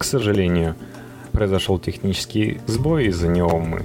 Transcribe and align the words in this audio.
к 0.00 0.04
сожалению, 0.04 0.76
произошел 1.30 1.78
технический 1.78 2.58
сбой, 2.66 3.08
из-за 3.08 3.28
него 3.28 3.58
мы, 3.58 3.82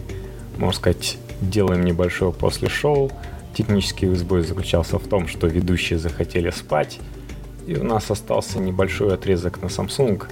можно 0.56 0.74
сказать, 0.78 1.18
делаем 1.42 1.84
небольшое 1.84 2.32
после 2.32 2.70
шоу. 2.70 3.12
Технический 3.54 4.08
сбой 4.16 4.42
заключался 4.44 4.98
в 4.98 5.06
том, 5.10 5.28
что 5.28 5.48
ведущие 5.48 6.00
захотели 6.00 6.52
спать, 6.52 7.00
и 7.68 7.76
у 7.76 7.84
нас 7.84 8.10
остался 8.10 8.60
небольшой 8.60 9.14
отрезок 9.14 9.62
на 9.62 9.66
Samsung 9.66 10.24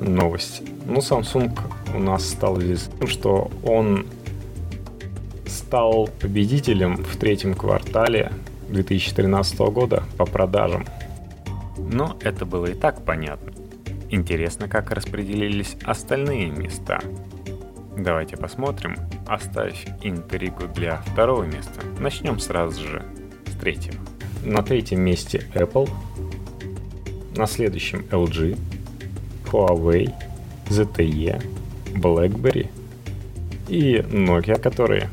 новость. 0.00 0.62
Ну, 0.86 1.00
Samsung 1.00 1.52
у 1.94 1.98
нас 1.98 2.26
стал 2.26 2.58
известным, 2.58 3.08
что 3.08 3.50
он 3.62 4.06
стал 5.46 6.08
победителем 6.18 6.96
в 6.96 7.18
третьем 7.18 7.54
квартале 7.54 8.32
2013 8.70 9.58
года 9.58 10.04
по 10.16 10.24
продажам. 10.24 10.86
Но 11.76 12.16
это 12.22 12.46
было 12.46 12.64
и 12.64 12.74
так 12.74 13.04
понятно. 13.04 13.61
Интересно, 14.12 14.68
как 14.68 14.90
распределились 14.90 15.74
остальные 15.84 16.50
места. 16.50 17.00
Давайте 17.96 18.36
посмотрим. 18.36 18.98
Оставь 19.26 19.86
интригу 20.02 20.68
для 20.68 20.98
второго 20.98 21.44
места. 21.44 21.80
Начнем 21.98 22.38
сразу 22.38 22.86
же 22.86 23.02
с 23.46 23.58
третьего. 23.58 23.96
На 24.44 24.62
третьем 24.62 25.00
месте 25.00 25.48
Apple. 25.54 25.88
На 27.36 27.46
следующем 27.46 28.04
LG. 28.10 28.58
Huawei. 29.46 30.12
ZTE. 30.68 31.42
BlackBerry. 31.94 32.68
И 33.68 33.94
Nokia, 33.94 34.60
которые 34.60 35.08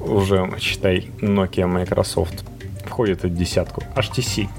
уже, 0.00 0.52
считай, 0.58 1.10
Nokia 1.22 1.66
Microsoft 1.66 2.44
входит 2.84 3.22
в 3.22 3.34
десятку. 3.34 3.82
HTC 3.96 4.50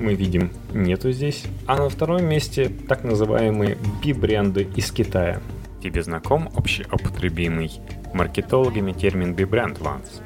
мы 0.00 0.14
видим 0.14 0.50
нету 0.72 1.12
здесь. 1.12 1.44
А 1.66 1.76
на 1.76 1.88
втором 1.88 2.24
месте 2.24 2.70
так 2.88 3.04
называемые 3.04 3.76
B-бренды 4.02 4.66
из 4.76 4.90
Китая. 4.90 5.40
Тебе 5.82 6.02
знаком 6.02 6.50
общеупотребимый 6.54 7.80
маркетологами 8.12 8.92
термин 8.92 9.34
B-бренд, 9.34 9.78
Ванс? 9.80 10.20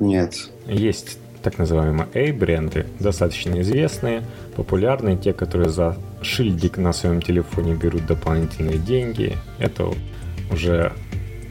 Нет. 0.00 0.50
Есть 0.66 1.18
так 1.42 1.58
называемые 1.58 2.08
A-бренды, 2.14 2.86
достаточно 2.98 3.60
известные, 3.60 4.22
популярные, 4.56 5.16
те, 5.16 5.32
которые 5.32 5.70
за 5.70 5.96
шильдик 6.20 6.78
на 6.78 6.92
своем 6.92 7.22
телефоне 7.22 7.74
берут 7.74 8.06
дополнительные 8.06 8.78
деньги. 8.78 9.36
Это 9.58 9.88
уже 10.50 10.92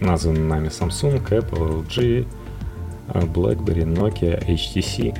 названы 0.01 0.39
нами 0.39 0.67
Samsung, 0.67 1.27
Apple, 1.29 1.85
LG, 1.87 2.27
BlackBerry, 3.07 3.85
Nokia, 3.85 4.45
HTC. 4.45 5.17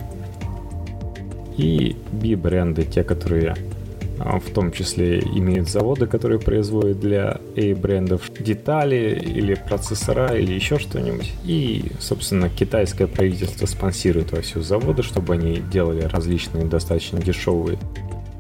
И 1.58 1.96
B-бренды, 2.12 2.84
те, 2.84 3.04
которые 3.04 3.56
а, 4.20 4.40
в 4.40 4.50
том 4.50 4.72
числе 4.72 5.20
имеют 5.20 5.70
заводы, 5.70 6.08
которые 6.08 6.40
производят 6.40 7.00
для 7.00 7.40
A-брендов 7.56 8.32
детали 8.40 9.20
или 9.24 9.54
процессора 9.54 10.36
или 10.36 10.54
еще 10.54 10.80
что-нибудь. 10.80 11.32
И, 11.44 11.92
собственно, 12.00 12.50
китайское 12.50 13.08
правительство 13.08 13.66
спонсирует 13.66 14.32
во 14.32 14.42
всю 14.42 14.62
заводы, 14.62 15.04
чтобы 15.04 15.34
они 15.34 15.58
делали 15.72 16.02
различные 16.02 16.66
достаточно 16.66 17.20
дешевые, 17.20 17.78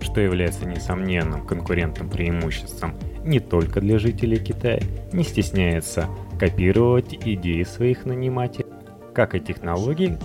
что 0.02 0.22
является 0.22 0.66
несомненным 0.66 1.46
конкурентным 1.46 2.10
преимуществом 2.10 2.96
не 3.24 3.40
только 3.40 3.82
для 3.82 4.00
жителей 4.00 4.40
Китая, 4.40 4.80
не 5.12 5.24
стесняется 5.24 6.08
копировать 6.40 7.14
идеи 7.14 7.64
своих 7.64 8.06
нанимателей, 8.06 8.68
как 9.14 9.36
и 9.36 9.40
технологии, 9.40 10.18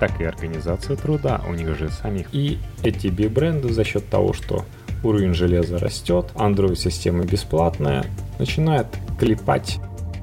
так 0.00 0.20
и 0.20 0.24
организацию 0.24 0.96
труда 0.96 1.40
у 1.48 1.54
них 1.54 1.76
же 1.76 1.90
самих. 1.90 2.26
И 2.32 2.58
эти 2.82 3.08
би-бренды 3.08 3.72
за 3.72 3.84
счет 3.84 4.08
того, 4.08 4.32
что 4.32 4.64
уровень 5.02 5.34
железа 5.34 5.78
растет, 5.78 6.26
Android-система 6.34 7.24
бесплатная, 7.24 8.04
начинают 8.38 8.88
клепать, 9.18 9.78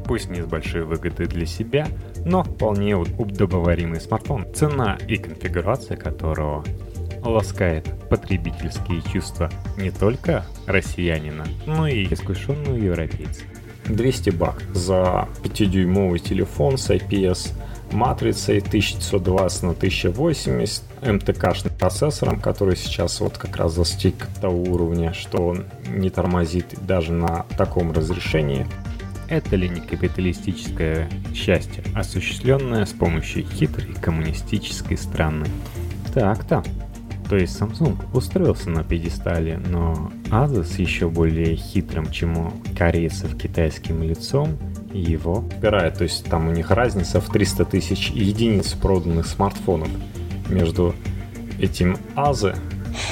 пусть 0.05 0.30
не 0.30 0.42
с 0.42 0.45
большой 0.45 0.83
выгодой 0.83 1.27
для 1.27 1.45
себя, 1.45 1.87
но 2.26 2.43
вполне 2.43 2.95
удобоваримый 2.95 4.02
смартфон, 4.02 4.48
цена 4.54 4.98
и 5.08 5.17
конфигурация 5.17 5.98
которого 5.98 6.64
ласкает 7.23 7.88
потребительские 8.09 9.02
чувства 9.11 9.49
не 9.77 9.92
только 9.92 10.45
россиянина, 10.65 11.45
но 11.65 11.88
и 11.88 12.11
искушенного 12.11 12.76
европейца. 12.76 13.43
200 13.86 14.30
бак 14.32 14.61
за 14.73 15.27
5-дюймовый 15.43 16.20
телефон 16.20 16.77
с 16.77 16.89
IPS 16.89 17.53
матрицей 17.93 18.59
1920 18.59 19.63
на 19.63 19.69
1080, 19.71 20.83
МТК-шным 21.02 21.73
процессором, 21.77 22.39
который 22.39 22.75
сейчас 22.75 23.19
вот 23.19 23.37
как 23.37 23.57
раз 23.57 23.75
достиг 23.75 24.27
того 24.39 24.61
уровня, 24.63 25.13
что 25.13 25.47
он 25.47 25.65
не 25.87 26.09
тормозит 26.09 26.65
даже 26.85 27.13
на 27.13 27.45
таком 27.57 27.91
разрешении. 27.91 28.67
Это 29.29 29.55
ли 29.55 29.69
не 29.69 29.79
капиталистическое 29.79 31.09
счастье, 31.33 31.83
осуществленное 31.95 32.85
с 32.85 32.91
помощью 32.91 33.45
хитрой 33.45 33.93
коммунистической 33.95 34.97
страны? 34.97 35.45
Так-то. 36.13 36.63
То 37.29 37.37
есть 37.37 37.61
Samsung 37.61 37.97
устроился 38.13 38.69
на 38.69 38.83
пьедестале, 38.83 39.58
но 39.58 40.11
Asus 40.31 40.81
еще 40.81 41.08
более 41.08 41.55
хитрым, 41.55 42.11
чем 42.11 42.37
у 42.37 42.53
корейцев 42.77 43.37
китайским 43.37 44.03
лицом– 44.03 44.58
его 44.93 45.45
убирает. 45.57 45.97
То 45.97 46.03
есть 46.03 46.25
там 46.25 46.47
у 46.47 46.52
них 46.52 46.71
разница 46.71 47.21
в 47.21 47.29
300 47.29 47.65
тысяч 47.65 48.09
единиц 48.09 48.73
проданных 48.73 49.27
смартфонов 49.27 49.89
между 50.49 50.93
этим 51.59 51.97
AZA 52.15 52.57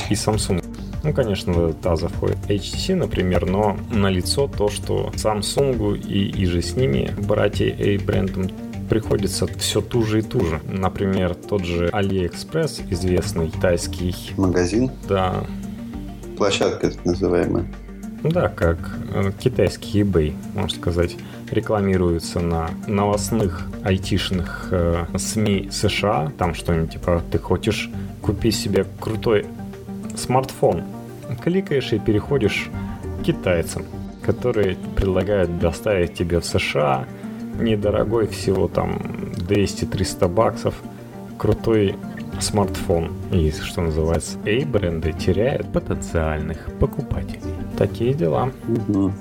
и 0.10 0.14
Samsung. 0.14 0.64
Ну, 1.04 1.14
конечно, 1.14 1.54
в 1.54 1.70
этот 1.70 1.86
AZA 1.86 2.10
входит 2.10 2.38
HTC, 2.48 2.96
например, 2.96 3.46
но 3.46 3.78
налицо 3.92 4.48
то, 4.48 4.70
что 4.70 5.12
Samsung 5.16 5.98
и, 5.98 6.30
и 6.30 6.46
же 6.46 6.62
с 6.62 6.76
ними, 6.76 7.14
братья 7.18 7.68
A-брендом, 7.68 8.50
приходится 8.90 9.48
все 9.48 9.82
туже 9.82 10.20
и 10.20 10.22
туже. 10.22 10.60
Например, 10.68 11.36
тот 11.36 11.64
же 11.64 11.88
AliExpress, 11.90 12.92
известный 12.92 13.50
китайский... 13.50 14.16
Магазин? 14.36 14.92
Да. 15.08 15.44
Площадка 16.38 16.90
так 16.90 17.06
называемая. 17.06 17.72
Да, 18.24 18.50
как 18.50 18.78
э, 19.14 19.32
китайский 19.40 20.02
eBay, 20.02 20.34
можно 20.54 20.78
сказать 20.78 21.16
рекламируется 21.52 22.40
на 22.40 22.70
новостных 22.88 23.68
айтишных 23.84 24.70
э, 24.72 25.06
СМИ 25.18 25.70
США, 25.72 26.32
там 26.38 26.54
что-нибудь 26.54 26.94
типа 26.94 27.22
ты 27.32 27.40
хочешь 27.40 27.90
купить 28.22 28.56
себе 28.56 28.86
крутой 29.00 29.46
смартфон, 30.16 30.84
кликаешь 31.44 31.94
и 31.94 32.00
переходишь 32.00 32.70
к 33.20 33.24
китайцам, 33.24 33.86
которые 34.24 34.78
предлагают 34.96 35.60
доставить 35.60 36.14
тебе 36.14 36.40
в 36.40 36.46
США 36.46 37.06
недорогой, 37.60 38.28
всего 38.28 38.68
там 38.68 38.98
200-300 39.48 40.28
баксов, 40.28 40.76
крутой 41.38 41.96
смартфон. 42.40 43.12
И, 43.32 43.52
что 43.52 43.82
называется, 43.82 44.38
A-бренды 44.46 45.14
теряют 45.14 45.72
потенциальных 45.72 46.70
покупателей. 46.80 47.42
Такие 47.78 48.14
дела. 48.14 48.52
Угу. 48.68 49.14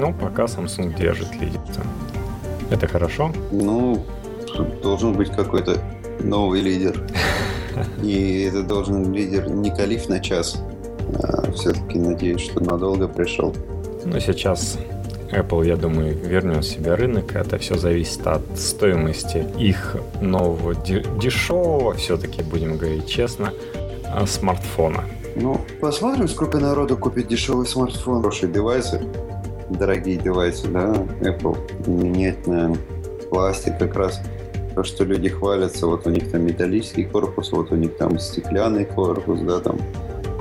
Ну, 0.00 0.14
пока 0.14 0.44
Samsung 0.44 0.96
держит 0.96 1.30
лидерство. 1.34 1.84
Это 2.70 2.86
хорошо? 2.86 3.32
Ну, 3.52 4.02
должен 4.82 5.12
быть 5.12 5.30
какой-то 5.30 5.78
новый 6.20 6.62
лидер. 6.62 7.06
И 8.02 8.48
это 8.48 8.62
должен 8.62 9.12
лидер 9.12 9.50
не 9.50 9.70
калиф 9.70 10.08
на 10.08 10.18
час. 10.20 10.62
А 11.22 11.52
все-таки 11.52 11.98
надеюсь, 11.98 12.40
что 12.40 12.60
надолго 12.60 13.08
пришел. 13.08 13.54
Ну, 14.06 14.18
сейчас 14.20 14.78
Apple, 15.32 15.66
я 15.66 15.76
думаю, 15.76 16.16
вернет 16.16 16.64
себе 16.64 16.94
рынок. 16.94 17.36
Это 17.36 17.58
все 17.58 17.76
зависит 17.76 18.26
от 18.26 18.42
стоимости 18.58 19.46
их 19.58 19.96
нового 20.22 20.74
дешевого, 20.74 21.92
все-таки 21.92 22.42
будем 22.42 22.78
говорить 22.78 23.06
честно, 23.06 23.52
а, 24.06 24.26
смартфона. 24.26 25.04
Ну, 25.36 25.60
посмотрим, 25.80 26.26
сколько 26.26 26.58
народу 26.58 26.96
купит 26.96 27.28
дешевый 27.28 27.66
смартфон. 27.66 28.16
Хорошие 28.16 28.50
девайсы 28.50 29.02
дорогие 29.70 30.16
девайсы, 30.16 30.68
да, 30.68 30.92
Apple, 31.20 31.56
менять 31.88 32.46
на 32.46 32.74
пластик 33.30 33.78
как 33.78 33.94
раз 33.94 34.20
то, 34.74 34.84
что 34.84 35.04
люди 35.04 35.28
хвалятся, 35.28 35.86
вот 35.86 36.06
у 36.06 36.10
них 36.10 36.30
там 36.30 36.46
металлический 36.46 37.04
корпус, 37.04 37.52
вот 37.52 37.72
у 37.72 37.76
них 37.76 37.96
там 37.96 38.18
стеклянный 38.18 38.84
корпус, 38.84 39.40
да, 39.40 39.60
там 39.60 39.78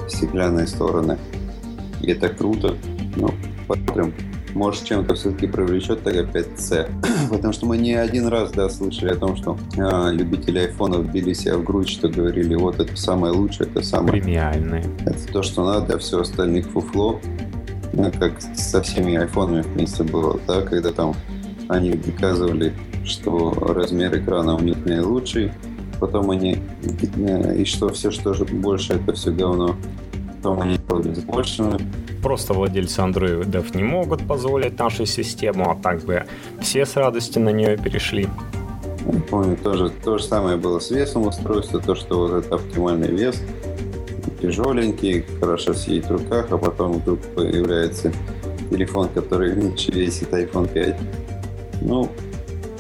стеклянные 0.08 0.68
стороны. 0.68 1.18
И 2.02 2.12
это 2.12 2.30
круто. 2.30 2.76
Ну, 3.16 3.30
посмотрим. 3.68 4.14
Может, 4.54 4.86
чем-то 4.86 5.14
все-таки 5.14 5.48
привлечет 5.48 6.04
так 6.04 6.16
опять 6.16 6.60
C. 6.60 6.90
Потому 7.30 7.54
что 7.54 7.68
мы 7.68 7.78
не 7.78 7.94
один 7.94 8.28
раз, 8.28 8.52
да, 8.52 8.70
слышали 8.70 9.12
о 9.12 9.16
том, 9.16 9.36
что 9.36 9.58
а, 9.78 10.10
любители 10.10 10.60
айфонов 10.60 11.12
били 11.12 11.34
себя 11.34 11.58
в 11.58 11.64
грудь, 11.64 11.90
что 11.90 12.10
говорили, 12.10 12.56
вот 12.56 12.80
это 12.80 12.96
самое 12.98 13.34
лучшее, 13.34 13.70
это 13.70 13.84
самое... 13.84 14.22
Премиальное. 14.22 14.84
Это 15.06 15.28
то, 15.32 15.44
что 15.44 15.66
надо, 15.66 15.96
а 15.96 15.98
все 16.00 16.22
остальных 16.22 16.68
фуфло 16.68 17.20
ну, 17.94 18.12
как 18.12 18.42
со 18.42 18.82
всеми 18.82 19.16
айфонами, 19.16 19.62
в 19.62 19.74
принципе, 19.74 20.04
было, 20.04 20.40
да, 20.48 20.62
когда 20.62 20.92
там 20.92 21.16
они 21.68 21.92
доказывали, 21.92 22.74
что 23.06 23.52
размер 23.52 24.18
экрана 24.18 24.56
у 24.56 24.60
них 24.60 24.86
наилучший, 24.86 25.52
потом 26.00 26.32
они, 26.32 26.58
и 27.56 27.66
что 27.66 27.90
все, 27.90 28.12
что 28.12 28.34
больше, 28.52 28.94
это 28.94 29.14
все 29.14 29.32
говно, 29.32 29.76
потом 30.36 30.62
они 30.62 30.78
делали 30.78 31.14
с 31.14 31.20
большими, 31.20 31.78
просто 32.22 32.54
владельцы 32.54 33.00
андроидов 33.00 33.74
не 33.76 33.84
могут 33.84 34.26
позволить 34.28 34.78
нашу 34.80 35.06
систему, 35.06 35.72
а 35.72 35.76
так 35.76 36.04
бы 36.04 36.26
все 36.62 36.86
с 36.86 36.96
радостью 36.96 37.44
на 37.44 37.50
нее 37.50 37.78
перешли. 37.78 38.28
Я 39.12 39.20
помню, 39.22 39.58
тоже, 39.58 39.90
то 39.90 40.18
же 40.18 40.24
самое 40.24 40.58
было 40.58 40.80
с 40.80 40.92
весом 40.92 41.28
устройства, 41.28 41.80
то, 41.80 41.96
что 41.96 42.28
вот 42.28 42.46
это 42.46 42.56
оптимальный 42.56 43.10
вес, 43.10 43.42
тяжеленький, 44.42 45.26
хорошо 45.40 45.74
сидит 45.74 46.06
в 46.06 46.12
руках, 46.12 46.48
а 46.52 46.58
потом 46.58 46.94
вдруг 46.94 47.20
появляется 47.36 48.12
телефон, 48.70 49.10
который 49.10 49.56
меньше 49.56 49.92
весит 49.92 50.32
iPhone 50.32 50.72
5. 50.72 50.96
Ну, 51.82 52.10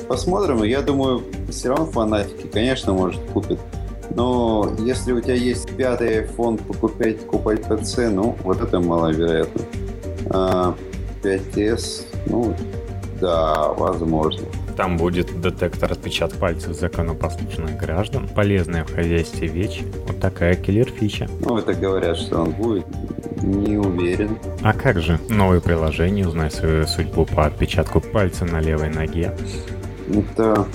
посмотрим. 0.07 0.63
Я 0.63 0.81
думаю, 0.81 1.23
все 1.49 1.69
равно 1.69 1.85
фанатики, 1.85 2.47
конечно, 2.47 2.93
может, 2.93 3.21
купят. 3.33 3.59
Но 4.15 4.73
если 4.79 5.11
у 5.11 5.21
тебя 5.21 5.35
есть 5.35 5.69
пятый 5.75 6.23
iPhone, 6.23 6.61
покупать, 6.63 7.19
покупать 7.19 7.59
PC, 7.61 8.09
ну, 8.09 8.35
вот 8.43 8.61
это 8.61 8.79
маловероятно. 8.79 9.61
А 10.31 10.75
5S, 11.23 12.05
ну, 12.25 12.55
да, 13.21 13.69
возможно. 13.69 14.45
Там 14.79 14.95
будет 14.95 15.41
детектор 15.41 15.91
отпечатков 15.91 16.39
пальцев 16.39 16.73
законопослушных 16.73 17.75
граждан, 17.75 18.29
полезная 18.29 18.85
в 18.85 18.93
хозяйстве 18.95 19.49
вещь. 19.49 19.81
Вот 20.07 20.21
такая 20.21 20.55
киллер-фича. 20.55 21.27
Ну, 21.41 21.57
это 21.57 21.73
говорят, 21.73 22.15
что 22.15 22.43
он 22.43 22.51
будет. 22.51 22.85
Не 23.43 23.75
уверен. 23.75 24.37
А 24.61 24.71
как 24.71 25.01
же 25.01 25.19
новое 25.27 25.59
приложение 25.59 26.25
«Узнай 26.25 26.49
свою 26.49 26.87
судьбу 26.87 27.25
по 27.25 27.45
отпечатку 27.45 27.99
пальца 27.99 28.45
на 28.45 28.61
левой 28.61 28.87
ноге»? 28.87 29.35
Это, 30.13 30.65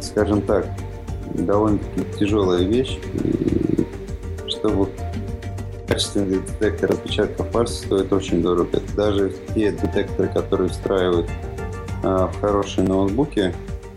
скажем 0.00 0.40
так, 0.40 0.68
довольно-таки 1.34 2.06
тяжелая 2.16 2.62
вещь. 2.62 3.00
И 3.14 3.84
чтобы 4.48 4.90
качественный 5.88 6.38
детектор 6.38 6.92
отпечатков 6.92 7.48
пальцев 7.48 7.78
стоит 7.78 8.12
очень 8.12 8.42
дорого. 8.42 8.80
Даже 8.96 9.32
те 9.56 9.72
детекторы, 9.72 10.28
которые 10.28 10.68
встраивают 10.68 11.28
в 12.04 12.40
хорошие 12.40 12.86
ноутбуки, 12.86 13.54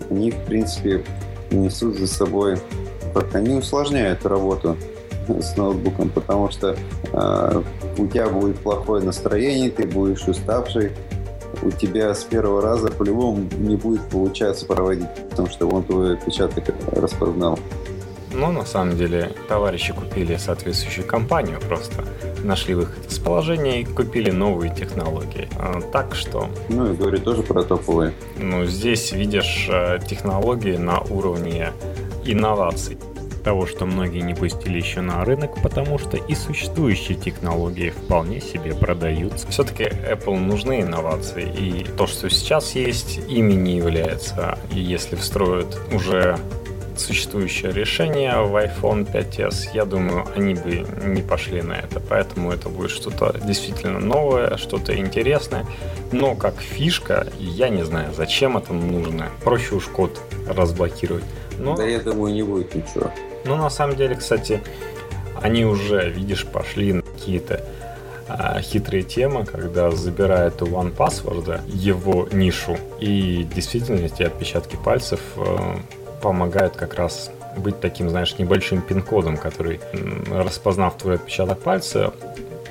они, 0.09 0.31
в 0.31 0.45
принципе, 0.45 1.03
несут 1.51 1.95
за 1.97 2.07
собой... 2.07 2.57
Они 3.33 3.55
усложняют 3.55 4.25
работу 4.25 4.77
с 5.27 5.57
ноутбуком, 5.57 6.09
потому 6.09 6.51
что 6.51 6.75
э, 7.11 7.61
у 7.97 8.07
тебя 8.07 8.27
будет 8.27 8.59
плохое 8.59 9.03
настроение, 9.03 9.71
ты 9.71 9.87
будешь 9.87 10.27
уставший, 10.27 10.91
у 11.63 11.71
тебя 11.71 12.13
с 12.13 12.23
первого 12.23 12.61
раза 12.61 12.89
по-любому 12.89 13.47
не 13.57 13.75
будет 13.75 14.01
получаться 14.09 14.65
проводить, 14.65 15.07
потому 15.29 15.49
что 15.49 15.67
он 15.67 15.83
твой 15.83 16.13
отпечаток 16.13 16.65
распознал. 16.91 17.59
Ну, 18.33 18.51
на 18.51 18.65
самом 18.65 18.97
деле, 18.97 19.31
товарищи 19.47 19.93
купили 19.93 20.35
соответствующую 20.35 21.07
компанию 21.07 21.59
просто. 21.67 22.03
Нашли 22.47 22.75
выход 22.75 23.05
из 23.05 23.19
положения 23.19 23.81
и 23.81 23.83
купили 23.83 24.31
новые 24.31 24.73
технологии. 24.73 25.49
А, 25.59 25.81
так 25.81 26.15
что... 26.15 26.47
Ну, 26.69 26.93
и 26.93 26.95
говорю 26.95 27.19
тоже 27.19 27.43
про 27.43 27.61
топовые. 27.61 28.13
Ну, 28.37 28.63
здесь 28.65 29.11
видишь 29.11 29.67
э, 29.69 29.99
технологии 30.07 30.77
на 30.77 31.01
уровне 31.01 31.73
инноваций 32.23 32.97
того, 33.43 33.65
что 33.65 33.85
многие 33.85 34.21
не 34.21 34.33
пустили 34.33 34.77
еще 34.77 35.01
на 35.01 35.25
рынок, 35.25 35.61
потому 35.61 35.99
что 35.99 36.15
и 36.15 36.35
существующие 36.35 37.17
технологии 37.17 37.89
вполне 37.89 38.39
себе 38.39 38.73
продаются. 38.73 39.45
Все-таки 39.49 39.83
Apple 39.83 40.39
нужны 40.39 40.81
инновации, 40.81 41.51
и 41.57 41.85
то, 41.97 42.07
что 42.07 42.29
сейчас 42.29 42.75
есть, 42.75 43.19
ими 43.27 43.55
не 43.55 43.75
является. 43.75 44.57
И 44.71 44.79
если 44.79 45.17
встроят 45.17 45.79
уже 45.93 46.37
существующее 46.99 47.71
решение 47.71 48.41
в 48.41 48.55
iPhone 48.55 49.11
5s, 49.11 49.69
я 49.73 49.85
думаю, 49.85 50.25
они 50.35 50.53
бы 50.53 50.85
не 51.05 51.21
пошли 51.21 51.61
на 51.61 51.73
это. 51.73 51.99
Поэтому 51.99 52.51
это 52.51 52.69
будет 52.69 52.91
что-то 52.91 53.35
действительно 53.43 53.99
новое, 53.99 54.57
что-то 54.57 54.95
интересное. 54.97 55.65
Но 56.11 56.35
как 56.35 56.59
фишка, 56.61 57.27
я 57.39 57.69
не 57.69 57.83
знаю, 57.83 58.13
зачем 58.15 58.57
это 58.57 58.73
нужно. 58.73 59.29
Проще 59.43 59.75
уж 59.75 59.85
код 59.85 60.19
разблокировать. 60.47 61.23
Но... 61.59 61.75
Да 61.75 61.83
я 61.83 61.99
думаю, 61.99 62.33
не 62.33 62.43
будет 62.43 62.73
ничего. 62.75 63.11
Ну, 63.45 63.55
на 63.55 63.69
самом 63.69 63.95
деле, 63.95 64.15
кстати, 64.15 64.61
они 65.41 65.65
уже, 65.65 66.09
видишь, 66.09 66.45
пошли 66.45 66.93
на 66.93 67.01
какие-то 67.01 67.63
а, 68.27 68.59
хитрые 68.61 69.03
темы, 69.03 69.45
когда 69.45 69.89
забирают 69.91 70.61
у 70.61 70.65
OnePassword 70.65 71.61
его 71.69 72.27
нишу, 72.31 72.77
и 72.99 73.47
действительно 73.55 74.05
эти 74.05 74.23
отпечатки 74.23 74.75
пальцев 74.75 75.21
э, 75.37 75.77
помогают 76.21 76.75
как 76.75 76.95
раз 76.95 77.31
быть 77.57 77.79
таким, 77.79 78.09
знаешь, 78.09 78.37
небольшим 78.37 78.81
пин-кодом, 78.81 79.37
который, 79.37 79.79
распознав 80.31 80.97
твой 80.97 81.15
отпечаток 81.15 81.59
пальца, 81.59 82.13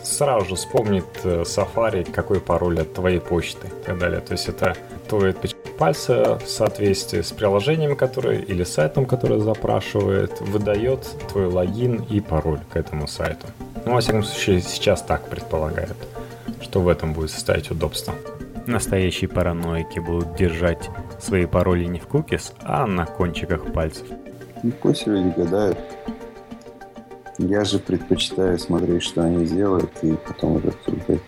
сразу 0.03 0.47
же 0.47 0.55
вспомнит 0.55 1.05
э, 1.25 1.43
Safari, 1.43 2.11
какой 2.11 2.41
пароль 2.41 2.81
от 2.81 2.95
твоей 2.95 3.21
почты 3.21 3.67
и 3.67 3.85
так 3.85 3.99
далее. 3.99 4.21
То 4.21 4.33
есть 4.33 4.49
это 4.49 4.77
твой 5.09 5.31
отпечаток 5.31 5.77
пальца 5.77 6.39
в 6.39 6.49
соответствии 6.49 7.21
с 7.21 7.33
приложением, 7.33 7.97
которое 7.97 8.39
или 8.39 8.65
сайтом, 8.65 9.07
который 9.07 9.41
запрашивает, 9.41 10.41
выдает 10.41 11.07
твой 11.31 11.47
логин 11.47 12.05
и 12.09 12.21
пароль 12.21 12.61
к 12.73 12.77
этому 12.77 13.07
сайту. 13.07 13.47
Ну, 13.85 13.95
во 13.95 14.01
всяком 14.01 14.23
случае, 14.23 14.61
сейчас 14.61 15.03
так 15.03 15.29
предполагают, 15.29 15.97
что 16.61 16.81
в 16.81 16.89
этом 16.89 17.13
будет 17.13 17.31
состоять 17.31 17.71
удобство. 17.71 18.15
Настоящие 18.67 19.29
параноики 19.29 20.01
будут 20.01 20.35
держать 20.35 20.89
свои 21.21 21.47
пароли 21.47 21.87
не 21.87 21.99
в 21.99 22.07
кукис, 22.07 22.53
а 22.63 22.87
на 22.87 23.07
кончиках 23.07 23.73
пальцев. 23.73 24.07
Ну, 24.63 24.73
пусть 24.83 25.07
люди 25.07 25.33
гадают. 25.37 25.79
Я 27.39 27.65
же 27.65 27.79
предпочитаю 27.79 28.59
смотреть, 28.59 29.03
что 29.03 29.23
они 29.23 29.45
сделают, 29.45 29.91
и 30.03 30.15
потом 30.27 30.59
это 30.59 30.69
обсуждать. 30.69 31.21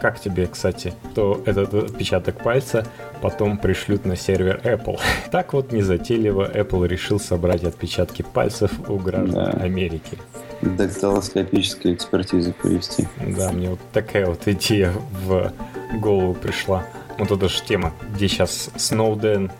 Как 0.00 0.18
тебе, 0.18 0.46
кстати, 0.46 0.94
что 1.12 1.42
этот 1.44 1.74
отпечаток 1.74 2.42
пальца 2.42 2.86
потом 3.20 3.58
пришлют 3.58 4.06
на 4.06 4.16
сервер 4.16 4.58
Apple? 4.64 4.98
Так 5.30 5.52
вот 5.52 5.72
незатейливо 5.72 6.50
Apple 6.50 6.88
решил 6.88 7.20
собрать 7.20 7.64
отпечатки 7.64 8.22
пальцев 8.22 8.70
у 8.88 8.96
граждан 8.96 9.52
да. 9.52 9.62
Америки. 9.62 10.16
Дактилоскопическую 10.62 11.94
экспертизу 11.94 12.54
провести. 12.54 13.06
Да, 13.36 13.52
мне 13.52 13.70
вот 13.70 13.80
такая 13.92 14.26
вот 14.26 14.48
идея 14.48 14.92
в 15.26 15.52
голову 16.00 16.32
пришла. 16.32 16.86
Вот 17.20 17.30
эта 17.30 17.50
же 17.50 17.62
тема, 17.62 17.92
где 18.14 18.28
сейчас 18.28 18.70
Сноуден 18.76 19.52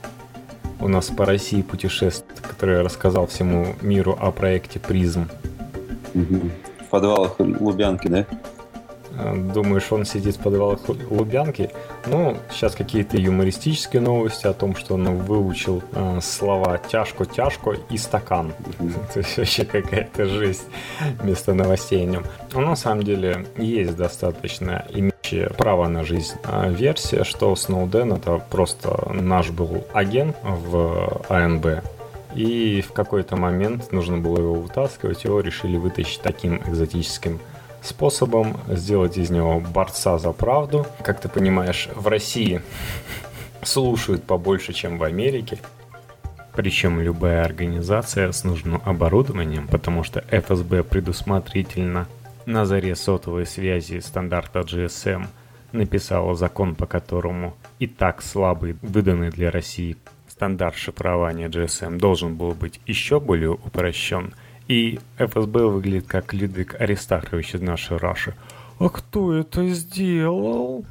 у 0.81 0.89
нас 0.89 1.09
по 1.09 1.27
России 1.27 1.61
путешествует, 1.61 2.41
который 2.41 2.81
рассказал 2.81 3.27
всему 3.27 3.77
миру 3.83 4.17
о 4.19 4.31
проекте 4.31 4.81
Призм. 4.81 5.29
Угу. 6.15 6.41
В 6.87 6.89
подвалах 6.89 7.39
Лубянки, 7.39 8.09
да? 8.09 8.27
Э, 9.21 9.35
думаешь, 9.35 9.91
он 9.91 10.05
сидит 10.05 10.37
в 10.37 10.41
подвалах 10.41 10.81
Лубянки? 11.11 11.71
Ну, 12.07 12.37
сейчас 12.51 12.75
какие-то 12.75 13.17
юмористические 13.17 14.03
новости 14.03 14.47
о 14.47 14.53
том, 14.53 14.75
что 14.77 14.95
он 14.95 15.17
выучил 15.17 15.83
э, 15.93 16.21
слова 16.23 16.79
«тяжко-тяжко» 16.79 17.77
и 17.91 17.99
«стакан». 17.99 18.53
То 19.15 19.21
есть 19.21 19.37
вообще 19.37 19.65
какая-то 19.65 20.27
жизнь 20.27 20.65
вместо 21.21 21.55
новостей 21.55 22.03
о 22.03 22.07
нем. 22.07 22.25
Но 22.53 22.61
на 22.61 22.77
самом 22.77 23.03
деле 23.03 23.47
есть 23.57 23.97
достаточно 23.97 24.87
имеющая 24.91 25.51
право 25.51 25.89
на 25.89 26.05
жизнь 26.05 26.35
э, 26.45 26.73
версия, 26.73 27.25
что 27.25 27.55
Сноуден 27.57 28.13
это 28.13 28.43
просто 28.51 29.11
наш 29.13 29.51
был 29.51 29.85
агент 29.93 30.37
в 30.43 31.23
АНБ, 31.29 31.67
и 32.35 32.81
в 32.81 32.93
какой-то 32.93 33.37
момент 33.37 33.93
нужно 33.93 34.19
было 34.19 34.39
его 34.39 34.55
вытаскивать, 34.55 35.25
его 35.25 35.41
решили 35.41 35.77
вытащить 35.77 36.23
таким 36.23 36.57
экзотическим 36.67 37.41
способом 37.83 38.59
сделать 38.69 39.17
из 39.17 39.31
него 39.31 39.61
борца 39.61 40.19
за 40.19 40.33
правду. 40.33 40.87
Как 41.03 41.21
ты 41.21 41.29
понимаешь, 41.29 41.89
в 41.95 42.07
России 42.09 42.63
слушают 43.63 44.25
побольше, 44.25 44.73
чем 44.73 44.99
в 44.99 45.05
Америке. 45.05 45.59
Причем 46.55 47.01
любая 47.01 47.45
организация 47.45 48.33
с 48.33 48.45
нужным 48.45 48.83
оборудованием, 48.85 49.69
потому 49.69 50.03
что 50.03 50.25
ФСБ 50.31 50.83
предусмотрительно 50.83 52.07
на 52.45 52.67
заре 52.67 52.97
сотовой 52.97 53.47
связи 53.47 54.01
стандарта 54.01 54.61
GSM 54.61 55.27
написала 55.73 56.35
закон, 56.35 56.75
по 56.75 56.87
которому 56.87 57.55
и 57.79 57.87
так 57.87 58.23
слабый, 58.23 58.77
выданный 58.83 59.31
для 59.31 59.51
России 59.51 59.97
стандарт 60.29 60.75
шифрования 60.75 61.49
GSM 61.49 61.99
должен 61.99 62.35
был 62.35 62.53
быть 62.53 62.81
еще 62.87 63.21
более 63.21 63.53
упрощен– 63.53 64.35
и 64.71 65.01
ФСБ 65.19 65.67
выглядит 65.67 66.07
как 66.07 66.33
Людвиг 66.33 66.81
Аристархович 66.81 67.57
из 67.57 67.61
нашей 67.61 67.97
Раши. 67.97 68.35
А 68.79 68.89
кто 68.89 69.35
это 69.35 69.67
сделал? 69.71 70.85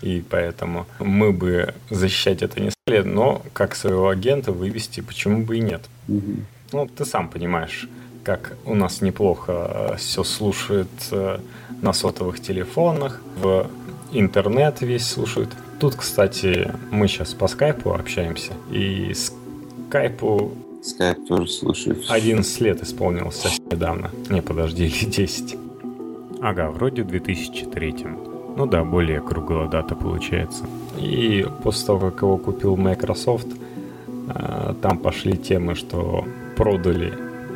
И 0.00 0.24
поэтому 0.26 0.86
мы 0.98 1.30
бы 1.30 1.74
защищать 1.90 2.40
это 2.40 2.60
не 2.60 2.70
стали, 2.70 3.02
но 3.02 3.42
как 3.52 3.76
своего 3.76 4.08
агента 4.08 4.52
вывести, 4.52 5.02
почему 5.02 5.44
бы 5.44 5.58
и 5.58 5.60
нет. 5.60 5.82
Угу. 6.08 6.36
Ну, 6.72 6.86
ты 6.86 7.04
сам 7.04 7.28
понимаешь, 7.28 7.90
как 8.24 8.56
у 8.64 8.74
нас 8.74 9.02
неплохо 9.02 9.96
все 9.98 10.24
слушают 10.24 10.88
э, 11.10 11.40
на 11.82 11.92
сотовых 11.92 12.40
телефонах, 12.40 13.20
в 13.36 13.68
интернет 14.12 14.80
весь 14.80 15.06
слушают. 15.06 15.50
Тут, 15.78 15.96
кстати, 15.96 16.72
мы 16.90 17.06
сейчас 17.06 17.34
по 17.34 17.48
скайпу 17.48 17.92
общаемся, 17.92 18.54
и 18.70 19.12
скайпу 19.14 20.54
Skype 20.82 21.26
тоже 21.26 21.48
слушаю. 21.48 21.96
11 22.08 22.60
лет 22.60 22.82
исполнился 22.82 23.48
недавно. 23.70 24.10
Не, 24.28 24.42
подожди, 24.42 24.86
или 25.02 25.04
10. 25.10 25.56
Ага, 26.40 26.70
вроде 26.70 27.02
в 27.02 27.08
2003. 27.08 28.06
Ну 28.56 28.66
да, 28.66 28.84
более 28.84 29.20
круглая 29.20 29.68
дата 29.68 29.94
получается. 29.94 30.64
И 30.98 31.46
после 31.62 31.86
того, 31.86 32.10
как 32.10 32.22
его 32.22 32.38
купил 32.38 32.76
Microsoft, 32.76 33.48
э, 34.28 34.74
там 34.80 34.98
пошли 34.98 35.36
темы, 35.36 35.74
что 35.74 36.24
продали 36.56 37.12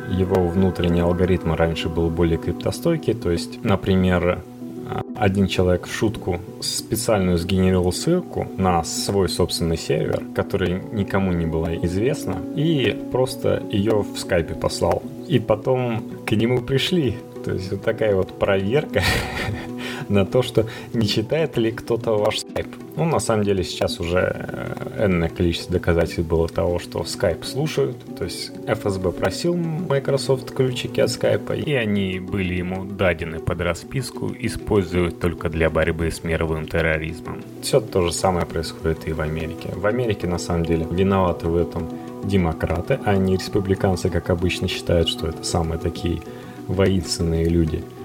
его 0.09 0.47
внутренний 0.47 1.01
алгоритм 1.01 1.53
раньше 1.53 1.89
был 1.89 2.09
более 2.09 2.37
криптостойкий, 2.37 3.13
то 3.13 3.31
есть, 3.31 3.63
например, 3.63 4.43
один 5.15 5.47
человек 5.47 5.87
в 5.87 5.93
шутку 5.93 6.39
специальную 6.61 7.37
сгенерировал 7.37 7.91
ссылку 7.91 8.47
на 8.57 8.83
свой 8.83 9.29
собственный 9.29 9.77
сервер, 9.77 10.23
который 10.35 10.81
никому 10.91 11.31
не 11.31 11.45
было 11.45 11.75
известно, 11.85 12.37
и 12.55 12.97
просто 13.11 13.63
ее 13.71 14.03
в 14.03 14.17
скайпе 14.17 14.55
послал. 14.55 15.01
И 15.27 15.39
потом 15.39 16.03
к 16.25 16.31
нему 16.33 16.61
пришли. 16.61 17.17
То 17.43 17.53
есть 17.53 17.71
вот 17.71 17.83
такая 17.83 18.15
вот 18.15 18.37
проверка 18.39 19.03
на 20.09 20.25
то, 20.25 20.41
что 20.41 20.65
не 20.93 21.07
читает 21.07 21.57
ли 21.57 21.71
кто-то 21.71 22.11
ваш 22.11 22.39
скайп. 22.39 22.67
Ну, 22.95 23.05
на 23.05 23.19
самом 23.19 23.43
деле, 23.43 23.63
сейчас 23.63 23.99
уже 23.99 24.19
э, 24.19 25.05
энное 25.05 25.29
количество 25.29 25.73
доказательств 25.73 26.19
было 26.19 26.47
того, 26.47 26.79
что 26.79 27.03
скайп 27.03 27.43
слушают. 27.45 27.97
То 28.17 28.23
есть 28.25 28.51
FSB 28.67 29.11
просил 29.11 29.55
Microsoft 29.55 30.51
ключики 30.51 31.01
от 31.01 31.09
скайпа, 31.09 31.53
и 31.53 31.73
они 31.73 32.19
были 32.19 32.55
ему 32.55 32.85
дадены 32.85 33.39
под 33.39 33.61
расписку 33.61 34.31
использовать 34.39 35.19
только 35.19 35.49
для 35.49 35.69
борьбы 35.69 36.11
с 36.11 36.23
мировым 36.23 36.67
терроризмом. 36.67 37.41
Все 37.61 37.81
то 37.81 38.01
же 38.01 38.13
самое 38.13 38.45
происходит 38.45 39.07
и 39.07 39.13
в 39.13 39.21
Америке. 39.21 39.69
В 39.75 39.85
Америке, 39.85 40.27
на 40.27 40.37
самом 40.37 40.65
деле, 40.65 40.87
виноваты 40.89 41.47
в 41.47 41.55
этом 41.55 41.89
демократы, 42.23 42.99
а 43.05 43.15
не 43.17 43.35
республиканцы, 43.35 44.09
как 44.09 44.29
обычно 44.29 44.67
считают, 44.67 45.09
что 45.09 45.27
это 45.27 45.43
самые 45.43 45.79
такие 45.79 46.21
воинственные 46.67 47.45
люди– 47.49 47.83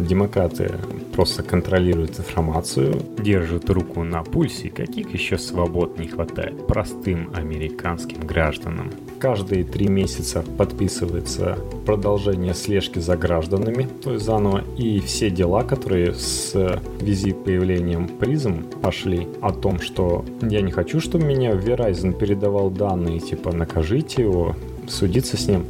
демократы 0.00 0.74
просто 1.14 1.42
контролируют 1.42 2.18
информацию, 2.18 3.02
держат 3.18 3.68
руку 3.70 4.02
на 4.02 4.22
пульсе, 4.22 4.70
каких 4.70 5.12
еще 5.12 5.38
свобод 5.38 5.98
не 5.98 6.08
хватает 6.08 6.66
простым 6.66 7.30
американским 7.34 8.20
гражданам. 8.20 8.90
Каждые 9.18 9.64
три 9.64 9.88
месяца 9.88 10.42
подписывается 10.56 11.58
продолжение 11.86 12.54
слежки 12.54 12.98
за 12.98 13.16
гражданами, 13.16 13.88
то 14.02 14.12
есть 14.12 14.24
заново, 14.24 14.64
и 14.76 15.00
все 15.00 15.30
дела, 15.30 15.62
которые 15.62 16.14
с 16.14 16.80
визи 17.00 17.32
появлением 17.32 18.08
призм 18.08 18.64
пошли 18.82 19.28
о 19.40 19.52
том, 19.52 19.80
что 19.80 20.24
я 20.42 20.60
не 20.62 20.72
хочу, 20.72 21.00
чтобы 21.00 21.24
меня 21.24 21.52
Verizon 21.52 22.16
передавал 22.16 22.70
данные, 22.70 23.20
типа 23.20 23.52
накажите 23.52 24.22
его, 24.22 24.56
судиться 24.88 25.36
с 25.36 25.48
ним. 25.48 25.64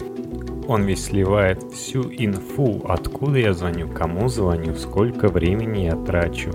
Он 0.71 0.85
весь 0.85 1.07
сливает 1.07 1.65
всю 1.73 2.03
инфу, 2.03 2.83
откуда 2.85 3.41
я 3.41 3.55
звоню, 3.55 3.89
кому 3.89 4.29
звоню, 4.29 4.77
сколько 4.77 5.27
времени 5.27 5.87
я 5.87 5.97
трачу. 5.97 6.53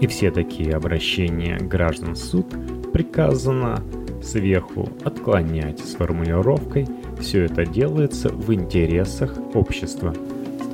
И 0.00 0.06
все 0.06 0.30
такие 0.30 0.76
обращения 0.76 1.58
граждан 1.58 2.14
в 2.14 2.18
суд 2.18 2.46
приказано 2.92 3.82
сверху 4.22 4.88
отклонять 5.02 5.80
с 5.80 5.96
формулировкой 5.96 6.86
«все 7.18 7.46
это 7.46 7.66
делается 7.66 8.28
в 8.28 8.54
интересах 8.54 9.36
общества». 9.54 10.14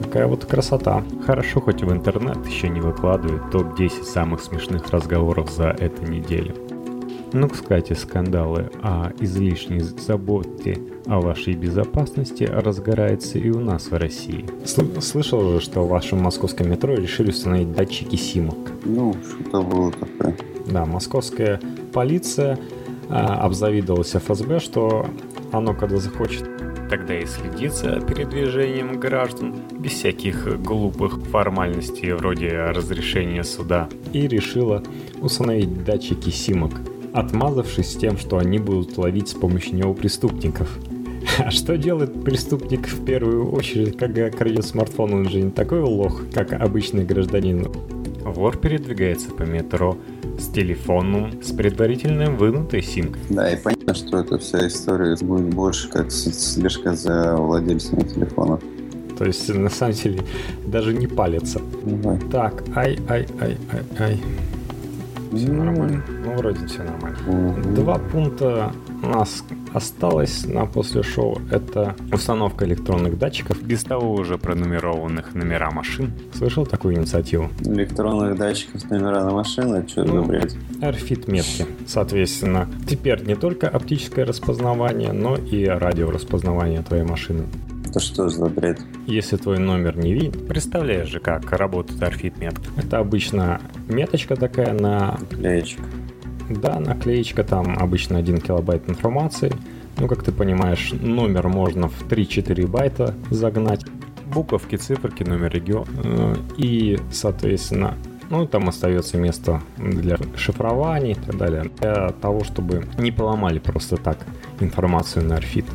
Такая 0.02 0.26
вот 0.26 0.44
красота. 0.44 1.02
Хорошо, 1.24 1.62
хоть 1.62 1.82
в 1.82 1.90
интернет 1.90 2.44
еще 2.46 2.68
не 2.68 2.82
выкладывает 2.82 3.50
топ-10 3.50 4.04
самых 4.04 4.42
смешных 4.42 4.90
разговоров 4.90 5.50
за 5.50 5.68
эту 5.68 6.04
неделю. 6.04 6.54
Ну, 7.36 7.48
кстати, 7.48 7.94
скандалы 7.94 8.70
о 8.80 9.10
излишней 9.18 9.80
заботе 9.80 10.78
о 11.06 11.20
вашей 11.20 11.54
безопасности 11.54 12.44
разгорается 12.44 13.40
и 13.40 13.50
у 13.50 13.58
нас 13.58 13.90
в 13.90 13.96
России. 13.96 14.46
Слышал, 15.00 15.58
что 15.58 15.82
в 15.82 15.88
вашем 15.88 16.22
московском 16.22 16.70
метро 16.70 16.94
решили 16.94 17.30
установить 17.30 17.72
датчики 17.72 18.14
симок? 18.14 18.56
Ну, 18.84 19.16
что-то 19.24 19.62
было 19.62 19.90
такое. 19.90 20.36
Да, 20.68 20.86
московская 20.86 21.60
полиция 21.92 22.56
а, 23.08 23.44
обзавидовалась 23.44 24.12
ФСБ, 24.14 24.60
что 24.60 25.08
оно, 25.50 25.74
когда 25.74 25.96
захочет, 25.96 26.48
тогда 26.88 27.18
и 27.18 27.26
следит 27.26 27.72
за 27.72 28.00
передвижением 28.00 29.00
граждан 29.00 29.56
без 29.72 29.90
всяких 29.90 30.62
глупых 30.62 31.18
формальностей 31.32 32.12
вроде 32.12 32.52
разрешения 32.66 33.42
суда 33.42 33.88
и 34.12 34.28
решила 34.28 34.84
установить 35.20 35.82
датчики 35.82 36.30
симок– 36.30 36.74
отмазавшись 37.14 37.96
тем, 37.96 38.18
что 38.18 38.38
они 38.38 38.58
будут 38.58 38.98
ловить 38.98 39.28
с 39.28 39.34
помощью 39.34 39.76
него 39.76 39.94
преступников. 39.94 40.68
А 41.38 41.50
что 41.50 41.78
делает 41.78 42.22
преступник 42.22 42.86
в 42.86 43.04
первую 43.04 43.50
очередь, 43.52 43.96
когда 43.96 44.28
крадет 44.30 44.66
смартфон? 44.66 45.14
Он 45.14 45.28
же 45.28 45.40
не 45.40 45.50
такой 45.50 45.80
лох, 45.80 46.22
как 46.32 46.52
обычный 46.52 47.04
гражданин. 47.04 47.68
Вор 48.24 48.56
передвигается 48.56 49.30
по 49.30 49.42
метро 49.44 49.96
с 50.38 50.48
телефоном, 50.48 51.40
с 51.42 51.52
предварительно 51.52 52.30
вынутой 52.30 52.82
симкой. 52.82 53.22
Да, 53.30 53.50
и 53.50 53.56
понятно, 53.56 53.94
что 53.94 54.18
эта 54.18 54.38
вся 54.38 54.66
история 54.66 55.16
будет 55.20 55.54
больше 55.54 55.88
как 55.88 56.10
слежка 56.10 56.94
за 56.94 57.36
владельцами 57.36 58.02
телефонов. 58.02 58.60
То 59.16 59.24
есть, 59.24 59.48
на 59.54 59.70
самом 59.70 59.94
деле, 59.94 60.20
даже 60.66 60.92
не 60.92 61.06
палится. 61.06 61.60
Давай. 61.84 62.18
Так, 62.32 62.64
ай, 62.74 62.98
ай, 63.08 63.26
ай, 63.40 63.56
ай, 63.72 63.82
ай. 64.00 64.20
Все 65.34 65.52
нормально. 65.52 66.02
Ну, 66.24 66.36
вроде 66.36 66.66
все 66.66 66.82
нормально. 66.82 67.74
Два 67.74 67.98
пункта 67.98 68.72
у 69.02 69.06
нас 69.06 69.44
осталось 69.72 70.46
на 70.46 70.66
после 70.66 71.02
шоу. 71.02 71.40
Это 71.50 71.94
установка 72.12 72.64
электронных 72.64 73.18
датчиков, 73.18 73.62
без 73.62 73.82
того 73.84 74.12
уже 74.12 74.38
пронумерованных 74.38 75.34
номера 75.34 75.70
машин. 75.70 76.12
Слышал 76.32 76.64
такую 76.66 76.96
инициативу? 76.96 77.50
Электронных 77.60 78.36
датчиков 78.36 78.88
номера 78.90 79.24
на 79.24 79.32
машины? 79.32 79.86
Что 79.88 80.04
ну, 80.04 80.22
за 80.22 80.22
бред? 80.22 80.56
AirFit 80.80 81.30
метки. 81.30 81.66
Соответственно, 81.86 82.68
теперь 82.88 83.24
не 83.24 83.34
только 83.34 83.68
оптическое 83.68 84.24
распознавание, 84.24 85.12
но 85.12 85.36
и 85.36 85.64
радиораспознавание 85.66 86.82
твоей 86.82 87.04
машины. 87.04 87.44
Это 87.94 88.02
что 88.02 88.28
за 88.28 88.46
бред? 88.46 88.80
Если 89.06 89.36
твой 89.36 89.60
номер 89.60 89.96
не 89.96 90.14
видит, 90.14 90.48
представляешь 90.48 91.10
же, 91.10 91.20
как 91.20 91.52
работает 91.52 92.02
орфит 92.02 92.36
метка. 92.38 92.64
Это 92.76 92.98
обычно 92.98 93.60
меточка 93.88 94.34
такая 94.34 94.72
на... 94.72 95.16
Наклеечка. 95.30 95.84
Да, 96.50 96.80
наклеечка, 96.80 97.44
там 97.44 97.78
обычно 97.78 98.18
1 98.18 98.38
килобайт 98.38 98.90
информации. 98.90 99.52
Ну, 99.96 100.08
как 100.08 100.24
ты 100.24 100.32
понимаешь, 100.32 100.90
номер 100.90 101.46
можно 101.46 101.86
в 101.86 102.08
3-4 102.08 102.66
байта 102.66 103.14
загнать. 103.30 103.84
Буковки, 104.26 104.74
циферки, 104.74 105.22
номер 105.22 105.52
региона. 105.52 105.86
Э, 106.02 106.34
и, 106.56 106.98
соответственно, 107.12 107.94
ну, 108.28 108.44
там 108.48 108.68
остается 108.68 109.18
место 109.18 109.62
для 109.76 110.18
шифрования 110.34 111.12
и 111.12 111.14
так 111.14 111.38
далее. 111.38 111.70
Для 111.78 112.08
того, 112.08 112.42
чтобы 112.42 112.86
не 112.98 113.12
поломали 113.12 113.60
просто 113.60 113.98
так 113.98 114.18
информацию 114.58 115.24
на 115.24 115.36
Арфит 115.36 115.66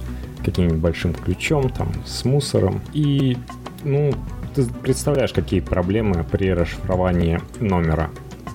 каким-нибудь 0.43 0.79
большим 0.79 1.13
ключом, 1.13 1.69
там, 1.69 1.91
с 2.05 2.25
мусором. 2.25 2.81
И, 2.93 3.37
ну, 3.83 4.11
ты 4.55 4.65
представляешь, 4.65 5.33
какие 5.33 5.59
проблемы 5.59 6.25
при 6.29 6.51
расшифровании 6.51 7.39
номера. 7.59 8.09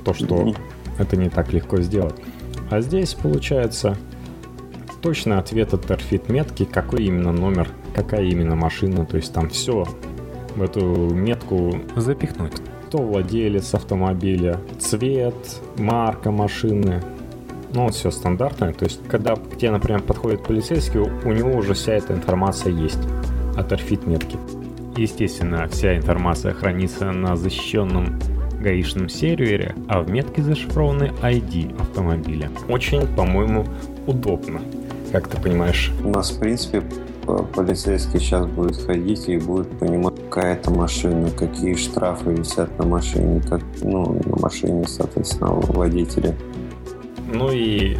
То, 0.04 0.14
что 0.14 0.42
mm-hmm. 0.42 0.56
это 0.98 1.16
не 1.16 1.28
так 1.30 1.52
легко 1.52 1.80
сделать. 1.80 2.16
А 2.70 2.80
здесь, 2.80 3.14
получается, 3.14 3.96
точный 5.02 5.38
ответ 5.38 5.74
от 5.74 5.86
торфит 5.86 6.28
метки, 6.28 6.64
какой 6.64 7.04
именно 7.04 7.32
номер, 7.32 7.68
какая 7.94 8.24
именно 8.24 8.56
машина. 8.56 9.06
То 9.06 9.16
есть 9.16 9.32
там 9.32 9.48
все 9.50 9.86
в 10.56 10.62
эту 10.62 10.84
метку 11.14 11.78
запихнуть. 11.96 12.54
Кто 12.88 12.98
владелец 12.98 13.74
автомобиля, 13.74 14.60
цвет, 14.78 15.34
марка 15.76 16.30
машины, 16.30 17.02
ну, 17.74 17.88
все 17.88 18.10
стандартное. 18.10 18.72
То 18.72 18.84
есть, 18.84 19.00
когда 19.08 19.34
к 19.34 19.56
тебе, 19.56 19.72
например, 19.72 20.00
подходит 20.02 20.42
полицейский, 20.44 21.00
у 21.00 21.32
него 21.32 21.50
уже 21.50 21.74
вся 21.74 21.94
эта 21.94 22.14
информация 22.14 22.72
есть 22.72 23.00
от 23.56 23.72
орфит 23.72 24.06
метки. 24.06 24.38
Естественно, 24.96 25.66
вся 25.68 25.96
информация 25.96 26.54
хранится 26.54 27.10
на 27.10 27.36
защищенном 27.36 28.20
гаишном 28.60 29.08
сервере, 29.08 29.74
а 29.88 30.00
в 30.00 30.10
метке 30.10 30.42
зашифрованы 30.42 31.12
ID 31.20 31.80
автомобиля. 31.80 32.48
Очень, 32.68 33.06
по-моему, 33.08 33.66
удобно, 34.06 34.60
как 35.12 35.28
ты 35.28 35.40
понимаешь. 35.40 35.92
У 36.04 36.08
нас, 36.08 36.30
в 36.30 36.38
принципе, 36.38 36.82
полицейский 37.54 38.20
сейчас 38.20 38.46
будет 38.46 38.76
ходить 38.76 39.28
и 39.28 39.38
будет 39.38 39.68
понимать, 39.78 40.14
какая 40.30 40.54
это 40.54 40.70
машина, 40.70 41.28
какие 41.30 41.74
штрафы 41.74 42.32
висят 42.32 42.78
на 42.78 42.86
машине, 42.86 43.42
как, 43.48 43.62
ну, 43.82 44.20
на 44.24 44.40
машине, 44.40 44.84
соответственно, 44.86 45.50
водителя. 45.50 46.34
Ну 47.34 47.50
и 47.50 47.96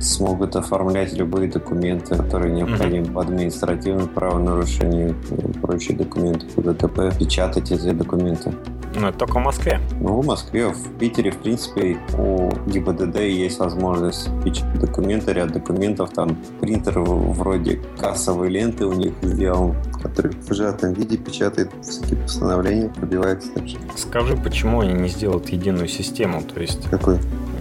смогут 0.00 0.56
оформлять 0.56 1.12
любые 1.12 1.50
документы, 1.50 2.16
которые 2.16 2.54
необходимы 2.54 3.06
mm-hmm. 3.06 3.12
по 3.12 3.20
административному 3.20 4.08
правонарушению, 4.08 5.14
прочие 5.60 5.96
документы 5.96 6.46
по 6.46 6.62
ДТП, 6.62 7.16
печатать 7.18 7.70
эти 7.70 7.90
документы. 7.90 8.54
Но 8.94 9.10
это 9.10 9.18
только 9.18 9.38
в 9.38 9.44
Москве. 9.44 9.80
Ну, 10.00 10.20
в 10.20 10.26
Москве, 10.26 10.68
в 10.68 10.98
Питере, 10.98 11.30
в 11.30 11.38
принципе, 11.38 11.98
у 12.16 12.50
ГИБДД 12.66 13.18
есть 13.20 13.58
возможность 13.58 14.30
печатать 14.42 14.80
документы, 14.80 15.32
ряд 15.34 15.52
документов. 15.52 16.10
Там 16.14 16.38
принтер 16.60 16.98
вроде 17.00 17.80
кассовой 17.98 18.48
ленты 18.48 18.86
у 18.86 18.94
них 18.94 19.12
сделан, 19.22 19.74
который 20.02 20.32
в 20.32 20.52
сжатом 20.52 20.94
виде 20.94 21.18
печатает 21.18 21.70
всякие 21.82 22.16
постановления, 22.16 22.88
пробивается 22.88 23.52
дальше. 23.54 23.76
Скажи, 23.94 24.36
почему 24.36 24.80
они 24.80 24.94
не 24.94 25.08
сделают 25.08 25.50
единую 25.50 25.88
систему? 25.88 26.42
То 26.42 26.60
есть 26.60 26.88
Какой? 26.88 27.18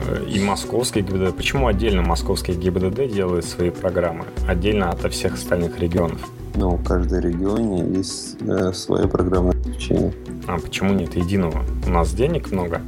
Э, 0.07 0.25
и 0.27 0.39
московский 0.43 1.01
ГИБДД. 1.01 1.35
Почему 1.35 1.67
отдельно 1.67 2.01
московский 2.01 2.53
ГИБДД 2.53 3.07
делает 3.11 3.45
свои 3.45 3.69
программы, 3.69 4.25
отдельно 4.47 4.89
от 4.89 5.11
всех 5.13 5.33
остальных 5.35 5.79
регионов? 5.79 6.19
Ну, 6.55 6.71
в 6.71 6.83
каждой 6.83 7.21
регионе 7.21 7.83
есть 7.97 8.37
э, 8.41 8.73
свое 8.73 9.07
программное 9.07 9.51
обеспечение. 9.51 10.13
А 10.47 10.57
почему 10.59 10.93
нет 10.93 11.15
единого? 11.15 11.63
У 11.85 11.89
нас 11.89 12.13
денег 12.13 12.51
много. 12.51 12.81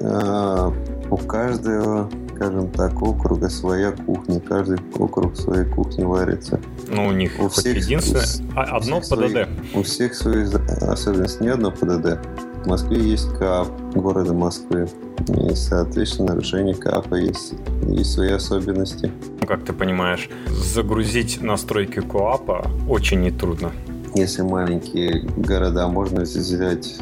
А, 0.00 0.72
У 1.10 1.16
каждого, 1.16 2.10
скажем 2.34 2.70
так, 2.70 3.00
округа 3.02 3.48
своя 3.50 3.92
кухня. 3.92 4.40
Каждый 4.40 4.78
округ 4.98 5.36
своей 5.36 5.64
кухни 5.66 6.02
варится. 6.04 6.58
Но 6.88 7.06
у 7.06 7.12
них 7.12 7.32
У 7.38 7.48
всех- 7.48 7.76
единственное... 7.76 8.50
у 8.54 8.58
а, 8.58 8.76
Одно 8.78 9.00
всех 9.00 9.18
свои- 9.18 9.28
ПДД. 9.44 9.48
У 9.76 9.82
всех 9.82 10.14
свои 10.14 10.44
особенности. 10.80 11.42
Не 11.42 11.48
одно 11.50 11.70
ПДД. 11.70 12.18
В 12.64 12.66
Москве 12.66 13.00
есть 13.00 13.28
КАП 13.38 13.68
города 13.94 14.32
Москвы. 14.32 14.88
И, 15.28 15.54
соответственно, 15.54 16.28
нарушение 16.28 16.74
КАПа 16.74 17.16
есть, 17.16 17.54
есть 17.88 18.12
свои 18.12 18.30
особенности. 18.30 19.10
Как 19.46 19.64
ты 19.64 19.72
понимаешь, 19.72 20.30
загрузить 20.48 21.42
настройки 21.42 22.00
КОАПа 22.00 22.66
очень 22.88 23.20
нетрудно. 23.20 23.72
Если 24.14 24.42
маленькие 24.42 25.22
города 25.36 25.88
можно 25.88 26.22
взять 26.22 26.98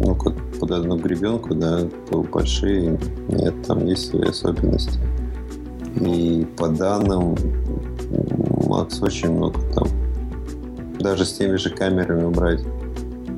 ну, 0.00 0.14
как 0.14 0.34
под 0.58 0.70
одну 0.72 0.96
гребенку, 0.96 1.54
да, 1.54 1.80
то 2.10 2.22
большие 2.22 2.98
нет, 3.28 3.54
там 3.66 3.86
есть 3.86 4.10
свои 4.10 4.28
особенности. 4.28 4.98
И 6.00 6.46
по 6.56 6.68
данным, 6.68 7.36
Макс 8.66 9.00
очень 9.02 9.30
много 9.30 9.60
там. 9.74 9.88
Даже 10.98 11.24
с 11.24 11.32
теми 11.32 11.56
же 11.56 11.70
камерами 11.70 12.28
брать. 12.32 12.60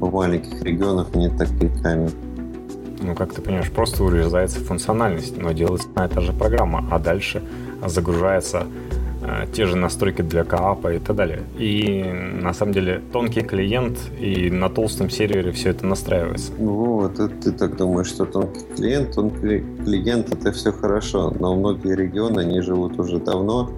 В 0.03 0.13
маленьких 0.13 0.61
регионах 0.63 1.15
нет 1.15 1.39
таких 1.39 1.81
камер. 1.81 2.11
Ну, 3.01 3.15
как 3.15 3.33
ты 3.33 3.41
понимаешь, 3.41 3.71
просто 3.71 4.03
урезается 4.03 4.59
функциональность, 4.59 5.41
но 5.41 5.53
делается 5.53 5.89
одна 5.91 6.07
и 6.07 6.09
та 6.09 6.21
же 6.21 6.33
программа, 6.33 6.85
а 6.91 6.99
дальше 6.99 7.41
загружаются 7.87 8.67
э, 9.23 9.47
те 9.53 9.65
же 9.65 9.77
настройки 9.77 10.23
для 10.23 10.43
КААПа 10.43 10.95
и 10.95 10.99
так 10.99 11.15
далее. 11.15 11.45
И 11.57 12.03
на 12.03 12.53
самом 12.53 12.73
деле 12.73 13.01
тонкий 13.13 13.43
клиент 13.43 13.97
и 14.19 14.51
на 14.51 14.69
толстом 14.69 15.09
сервере 15.09 15.53
все 15.53 15.71
это 15.71 15.87
настраивается. 15.87 16.51
Вот, 16.59 17.21
это 17.21 17.29
ты 17.29 17.53
так 17.53 17.77
думаешь, 17.77 18.09
что 18.09 18.25
тонкий 18.25 18.65
клиент, 18.75 19.15
тонкий 19.15 19.63
клиент 19.85 20.33
это 20.33 20.51
все 20.51 20.73
хорошо, 20.73 21.33
но 21.39 21.55
многие 21.55 21.95
регионы, 21.95 22.41
они 22.41 22.61
живут 22.61 22.99
уже 22.99 23.21
давно, 23.21 23.71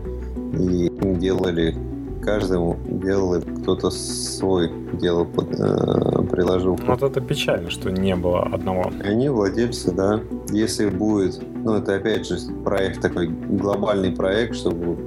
и 0.54 0.86
им 0.86 1.18
делали, 1.18 1.76
каждому 2.22 2.78
делал 2.86 3.34
кто-то 3.64 3.90
свой 3.90 4.70
делал, 5.00 5.24
под, 5.24 5.58
э, 5.58 6.22
приложил. 6.30 6.78
Ну, 6.78 6.86
Вот 6.86 7.02
это 7.02 7.20
печально, 7.22 7.70
что 7.70 7.90
не 7.90 8.14
было 8.14 8.42
одного. 8.42 8.92
Они 9.02 9.30
владельцы, 9.30 9.90
да. 9.90 10.20
Если 10.50 10.90
будет, 10.90 11.40
ну 11.64 11.74
это 11.76 11.94
опять 11.94 12.26
же 12.26 12.36
проект 12.62 13.00
такой, 13.00 13.28
глобальный 13.28 14.12
проект, 14.12 14.54
чтобы 14.54 14.98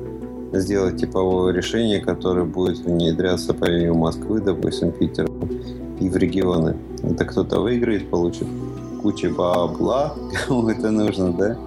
сделать 0.54 1.00
типовое 1.00 1.54
решение, 1.54 2.00
которое 2.00 2.46
будет 2.46 2.80
внедряться 2.80 3.54
помимо 3.54 3.94
Москвы, 3.94 4.42
допустим, 4.42 4.92
Питера 4.92 5.30
и 6.00 6.10
в 6.10 6.18
регионы. 6.18 6.76
Это 7.04 7.26
кто-то 7.26 7.60
выиграет, 7.60 8.10
получит 8.10 8.48
кучу 9.04 9.30
бабла, 9.30 10.16
кому 10.48 10.68
это 10.70 10.90
нужно, 10.90 11.32
да? 11.32 11.58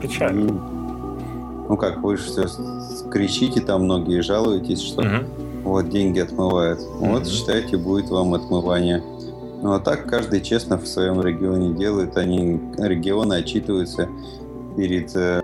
Печально. 0.00 0.48
И, 0.48 0.52
ну 1.68 1.76
как, 1.76 2.02
вы 2.02 2.16
же 2.16 2.24
все 2.24 2.46
кричите, 3.12 3.60
там 3.60 3.84
многие 3.84 4.20
жалуетесь, 4.20 4.80
что 4.82 5.02
Мгм. 5.02 5.26
Вот 5.64 5.88
деньги 5.88 6.20
отмывают. 6.20 6.80
Вот, 6.98 7.22
Мгм. 7.22 7.24
считайте, 7.24 7.76
будет 7.76 8.10
вам 8.10 8.34
отмывание. 8.34 9.02
Ну 9.62 9.72
а 9.74 9.78
так 9.80 10.08
каждый 10.08 10.40
честно 10.40 10.76
в 10.76 10.86
своем 10.86 11.20
регионе 11.22 11.76
делает. 11.78 12.16
Они, 12.16 12.60
регионы 12.78 13.34
отчитываются 13.34 14.08
перед 14.76 15.14
э, 15.14 15.40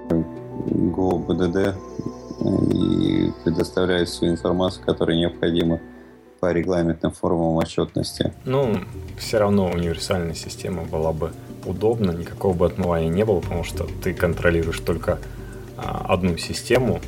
ГОБДД 0.67 1.75
и 2.73 3.33
предоставляют 3.45 4.09
свою 4.09 4.33
информацию, 4.33 4.85
которая 4.85 5.17
необходима 5.17 5.81
по 6.41 6.53
регламентным 6.53 7.13
формам 7.13 7.57
отчетности. 7.57 8.33
Ну, 8.45 8.79
все 9.19 9.39
равно 9.39 9.67
универсальная 9.67 10.35
система 10.35 10.85
была 10.85 11.13
бы 11.13 11.33
удобна, 11.67 12.13
никакого 12.13 12.53
бы 12.55 12.67
отмывания 12.67 13.09
не 13.09 13.25
было, 13.25 13.41
потому 13.41 13.65
что 13.65 13.87
ты 14.03 14.15
контролируешь 14.15 14.79
только 14.79 15.19
а, 15.77 16.07
одну 16.09 16.37
систему, 16.37 17.01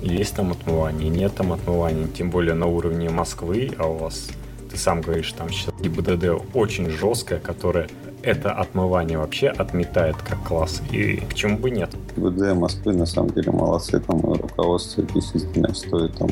есть 0.00 0.34
там 0.34 0.52
отмывание, 0.52 1.08
нет 1.08 1.34
там 1.34 1.52
отмывания, 1.52 2.06
тем 2.08 2.30
более 2.30 2.54
на 2.54 2.66
уровне 2.66 3.08
Москвы, 3.10 3.70
а 3.78 3.86
у 3.86 3.96
вас, 3.96 4.28
ты 4.70 4.76
сам 4.76 5.00
говоришь, 5.00 5.32
там 5.32 5.48
сейчас 5.50 5.74
ГИБДД 5.80 6.54
очень 6.54 6.90
жесткое, 6.90 7.38
которое 7.38 7.88
это 8.24 8.52
отмывание 8.52 9.18
вообще 9.18 9.48
отметает 9.48 10.16
как 10.16 10.42
класс, 10.42 10.82
и 10.90 11.22
почему 11.28 11.58
бы 11.58 11.70
нет? 11.70 11.90
ГУД 12.16 12.54
Москвы 12.54 12.94
на 12.94 13.06
самом 13.06 13.30
деле 13.30 13.52
молодцы, 13.52 14.00
там 14.00 14.20
руководство 14.20 15.02
действительно 15.02 15.74
стоит 15.74 16.16
там, 16.16 16.30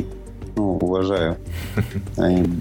ну, 0.57 0.79
уважаю. 0.79 1.37
Они... 2.16 2.61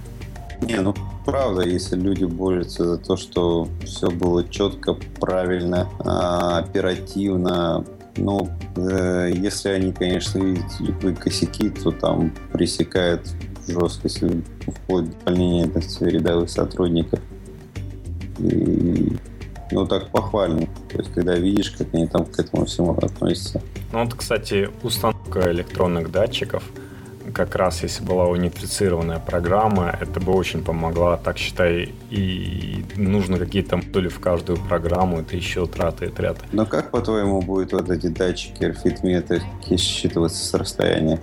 Не, 0.62 0.80
ну 0.80 0.94
правда, 1.26 1.62
если 1.62 1.96
люди 1.96 2.26
борются 2.26 2.86
за 2.86 2.98
то, 2.98 3.18
что 3.18 3.68
все 3.84 4.12
было 4.12 4.48
четко, 4.48 4.96
правильно, 5.20 5.88
а, 6.00 6.60
оперативно, 6.60 7.86
ну, 8.18 8.50
э, 8.76 9.32
если 9.36 9.70
они, 9.70 9.94
конечно, 9.94 10.40
видят 10.40 10.80
любые 10.80 11.16
косяки, 11.16 11.70
то 11.70 11.92
там 11.92 12.34
пресекают 12.52 13.28
жестко, 13.68 14.08
если 14.08 14.44
вплоть 14.68 15.10
до 15.10 15.18
увольнения 15.22 15.68
так 15.68 15.84
сказать, 15.84 16.14
рядовых 16.16 16.50
сотрудников. 16.50 17.20
И, 18.40 19.18
ну, 19.72 19.88
так 19.88 20.10
похвально. 20.10 20.68
То 20.90 20.98
есть, 20.98 21.14
когда 21.14 21.36
видишь, 21.36 21.72
как 21.72 21.94
они 21.94 22.08
там 22.08 22.26
к 22.26 22.40
этому 22.40 22.66
всему 22.66 22.92
относятся. 22.92 23.62
Ну 23.94 24.04
вот, 24.04 24.14
кстати, 24.14 24.70
установка 24.84 25.52
электронных 25.52 26.12
датчиков, 26.12 26.64
как 27.32 27.56
раз 27.56 27.84
если 27.84 28.04
была 28.04 28.26
унифицированная 28.28 29.20
программа, 29.20 29.96
это 30.00 30.20
бы 30.20 30.34
очень 30.34 30.64
помогла, 30.64 31.18
так 31.18 31.38
считай, 31.38 31.94
и 32.10 32.84
нужно 32.96 33.38
какие-то 33.38 33.78
модули 33.78 34.08
в 34.10 34.20
каждую 34.20 34.58
программу, 34.60 35.20
это 35.20 35.36
еще 35.36 35.66
траты 35.68 36.06
и 36.06 36.10
траты. 36.10 36.46
Но 36.52 36.66
как, 36.66 36.92
по-твоему, 36.92 37.42
будут 37.42 37.74
вот 37.74 37.90
эти 37.90 38.08
датчики 38.08 38.64
RFID 38.64 39.42
считываться 39.78 40.44
с 40.44 40.54
расстояния? 40.54 41.20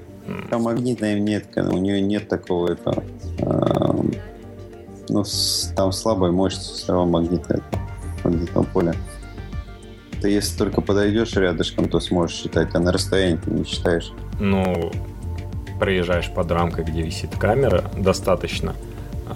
Там 0.50 0.62
магнитная 0.62 1.18
метка, 1.18 1.60
у 1.60 1.78
нее 1.78 2.00
нет 2.00 2.28
такого 2.28 2.72
этого... 2.72 3.02
эм, 3.38 4.12
ну, 5.08 5.24
с- 5.24 5.72
там 5.74 5.90
слабая 5.92 6.30
мощность 6.32 6.70
все 6.70 6.92
равно 6.92 7.06
магнитная, 7.18 7.62
магнитного 8.24 8.64
поля. 8.64 8.94
Ты 10.20 10.28
если 10.30 10.58
только 10.58 10.80
подойдешь 10.80 11.32
рядышком, 11.34 11.88
то 11.88 12.00
сможешь 12.00 12.36
считать, 12.36 12.74
а 12.74 12.78
на 12.80 12.92
расстоянии 12.92 13.38
ты 13.38 13.50
не 13.52 13.64
считаешь. 13.64 14.12
Ну, 14.40 14.90
проезжаешь 15.78 16.30
под 16.30 16.50
рамкой, 16.50 16.84
где 16.84 17.02
висит 17.02 17.36
камера, 17.36 17.84
достаточно 17.96 18.74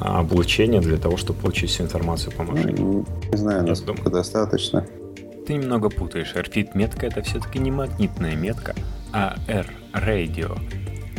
а, 0.01 0.21
облучения 0.21 0.81
для 0.81 0.97
того, 0.97 1.17
чтобы 1.17 1.41
получить 1.41 1.71
всю 1.71 1.85
информацию 1.85 2.33
по 2.33 2.43
машине. 2.43 2.75
Ну, 2.79 3.05
Не 3.31 3.37
знаю, 3.37 3.63
Я 3.63 3.69
насколько 3.69 4.11
достаточно. 4.11 4.87
Ты 5.47 5.55
немного 5.55 5.91
путаешь. 5.91 6.35
RFID-метка 6.35 7.07
это 7.07 7.23
все-таки 7.23 7.59
не 7.59 7.71
магнитная 7.71 8.37
метка, 8.37 8.75
а 9.13 9.37
R-радио. 9.49 10.57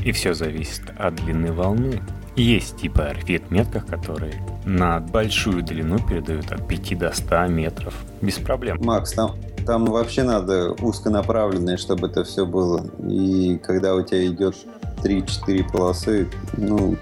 И 0.03 0.11
все 0.11 0.33
зависит 0.33 0.83
от 0.97 1.15
длины 1.15 1.51
волны. 1.51 2.01
Есть 2.35 2.77
типы 2.77 3.01
RFID-метках, 3.01 3.85
которые 3.85 4.33
на 4.65 4.99
большую 4.99 5.61
длину 5.61 5.99
передают 5.99 6.51
от 6.51 6.67
5 6.67 6.97
до 6.97 7.11
100 7.11 7.47
метров. 7.47 7.93
Без 8.21 8.35
проблем. 8.35 8.79
Макс, 8.81 9.13
там, 9.13 9.35
там 9.65 9.85
вообще 9.85 10.23
надо 10.23 10.71
узконаправленное, 10.71 11.77
чтобы 11.77 12.07
это 12.07 12.23
все 12.23 12.45
было. 12.45 12.85
И 13.07 13.59
когда 13.61 13.93
у 13.93 14.01
тебя 14.01 14.25
идет 14.25 14.55
3-4 15.03 15.71
полосы, 15.71 16.27
ну, 16.57 16.95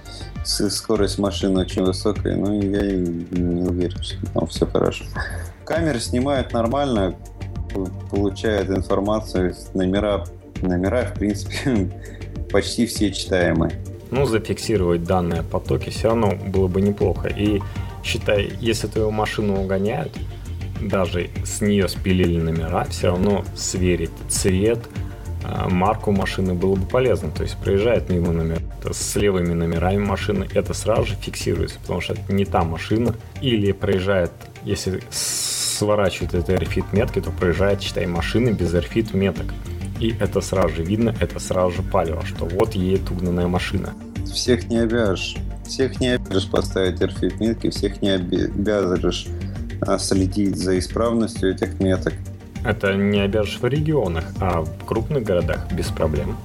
скорость 0.44 1.20
машины 1.20 1.62
очень 1.62 1.84
высокая, 1.84 2.36
ну, 2.36 2.54
я 2.62 2.82
не 2.82 3.62
уверен, 3.62 4.02
что 4.02 4.26
там 4.34 4.48
все 4.48 4.66
хорошо. 4.66 5.06
Камеры 5.66 6.00
снимают 6.00 6.54
нормально, 6.54 7.16
получают 8.10 8.70
информацию, 8.70 9.56
номера, 9.74 10.26
номера, 10.62 11.06
в 11.06 11.14
принципе, 11.14 11.90
почти 12.52 12.86
все 12.86 13.12
читаемые. 13.12 13.74
Ну, 14.10 14.26
зафиксировать 14.26 15.04
данные 15.04 15.44
потоки 15.44 15.90
все 15.90 16.10
равно 16.10 16.34
было 16.36 16.68
бы 16.68 16.82
неплохо. 16.82 17.30
И 17.30 17.62
считай, 18.04 18.52
если 18.60 18.88
твою 18.88 19.12
машину 19.12 19.62
угоняют, 19.62 20.12
даже 20.82 21.30
с 21.46 21.62
нее 21.62 21.88
спилили 21.88 22.40
номера, 22.40 22.84
все 22.86 23.08
равно 23.08 23.46
сверить 23.56 24.12
цвет, 24.28 24.80
марку 25.44 26.12
машины 26.12 26.54
было 26.54 26.76
бы 26.76 26.86
полезно. 26.86 27.32
То 27.32 27.44
есть 27.44 27.58
проезжает 27.58 28.10
мимо 28.10 28.32
номер 28.32 28.62
с 28.92 29.16
левыми 29.16 29.54
номерами 29.54 29.98
машины, 29.98 30.48
это 30.54 30.74
сразу 30.74 31.06
же 31.06 31.16
фиксируется, 31.16 31.80
потому 31.80 32.02
что 32.02 32.14
это 32.14 32.34
не 32.34 32.46
та 32.46 32.64
машина. 32.64 33.16
Или 33.42 33.72
проезжает, 33.72 34.32
если 34.64 35.02
сворачивает 35.12 36.34
эти 36.36 36.52
RFID 36.52 36.86
метки, 36.92 37.22
то 37.22 37.32
проезжает, 37.32 37.82
считай, 37.82 38.06
машины 38.06 38.50
без 38.50 38.74
RFID 38.74 39.18
меток. 39.18 39.54
И 40.00 40.16
это 40.20 40.42
сразу 40.42 40.76
же 40.76 40.84
видно, 40.84 41.16
это 41.20 41.40
сразу 41.40 41.78
же 41.78 41.84
палево, 41.84 42.26
что 42.26 42.46
вот 42.46 42.76
едет 42.76 43.10
угнанная 43.12 43.48
машина. 43.48 43.94
Всех 44.32 44.68
не 44.68 44.80
обяжешь. 44.80 45.36
Всех 45.66 46.00
не 46.00 46.16
обяжешь 46.16 46.50
поставить 46.50 47.02
RFID 47.02 47.40
метки, 47.40 47.70
всех 47.70 48.02
не 48.02 48.10
обязываешь 48.10 49.28
а, 49.82 49.98
следить 49.98 50.58
за 50.58 50.78
исправностью 50.78 51.52
этих 51.52 51.80
меток. 51.80 52.14
Это 52.64 52.94
не 52.96 53.20
обяжешь 53.20 53.60
в 53.60 53.66
регионах, 53.66 54.26
а 54.40 54.62
в 54.62 54.86
крупных 54.86 55.24
городах 55.24 55.72
без 55.72 55.88
проблем. 55.88 56.38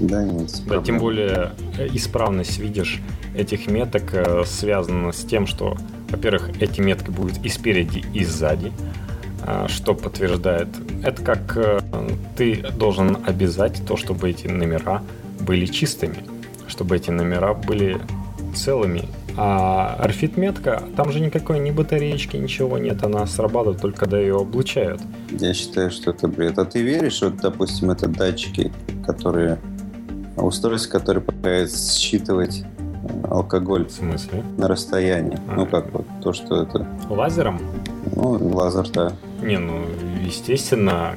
Да, 0.00 0.24
нет. 0.24 0.62
Да, 0.66 0.82
тем 0.82 0.98
более 0.98 1.52
э, 1.78 1.88
исправность, 1.92 2.58
видишь, 2.58 3.00
этих 3.34 3.66
меток 3.66 4.14
э, 4.14 4.44
связана 4.44 5.12
с 5.12 5.24
тем, 5.24 5.46
что, 5.46 5.76
во-первых, 6.10 6.50
эти 6.60 6.80
метки 6.80 7.10
будут 7.10 7.44
и 7.44 7.48
спереди, 7.48 8.04
и 8.12 8.24
сзади, 8.24 8.72
а, 9.42 9.68
что 9.68 9.94
подтверждает. 9.94 10.68
Это 11.02 11.22
как 11.22 11.56
э, 11.56 11.80
ты 12.36 12.64
должен 12.76 13.18
обязать 13.26 13.82
то, 13.86 13.96
чтобы 13.96 14.30
эти 14.30 14.46
номера 14.46 15.02
были 15.40 15.66
чистыми, 15.66 16.24
чтобы 16.66 16.96
эти 16.96 17.10
номера 17.10 17.54
были 17.54 18.00
целыми 18.54 19.08
а 19.36 19.96
арфитметка, 19.98 20.82
там 20.96 21.10
же 21.12 21.20
никакой 21.20 21.58
ни 21.58 21.70
батареечки, 21.70 22.36
ничего 22.36 22.78
нет, 22.78 23.02
она 23.02 23.26
срабатывает 23.26 23.80
только 23.80 24.00
когда 24.00 24.18
ее 24.18 24.36
облучают. 24.36 25.00
Я 25.30 25.54
считаю, 25.54 25.90
что 25.90 26.10
это 26.10 26.28
бред. 26.28 26.58
А 26.58 26.64
ты 26.64 26.82
веришь, 26.82 27.22
вот, 27.22 27.36
допустим, 27.36 27.90
это 27.90 28.08
датчики, 28.08 28.72
которые 29.06 29.58
устройства, 30.36 30.98
которые 30.98 31.22
позволяют 31.22 31.72
считывать 31.72 32.62
э, 32.62 33.26
алкоголь 33.28 33.86
в 33.86 33.92
смысле? 33.92 34.42
на 34.56 34.68
расстоянии. 34.68 35.38
А. 35.48 35.54
Ну 35.56 35.66
как 35.66 35.92
вот 35.92 36.06
то, 36.22 36.32
что 36.32 36.62
это. 36.62 36.86
Лазером? 37.08 37.60
Ну, 38.14 38.32
лазер, 38.54 38.88
да. 38.90 39.12
Не, 39.42 39.58
ну, 39.58 39.84
естественно, 40.24 41.16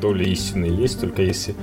доля 0.00 0.24
истины 0.24 0.66
есть, 0.66 1.00
только 1.00 1.22
если 1.22 1.54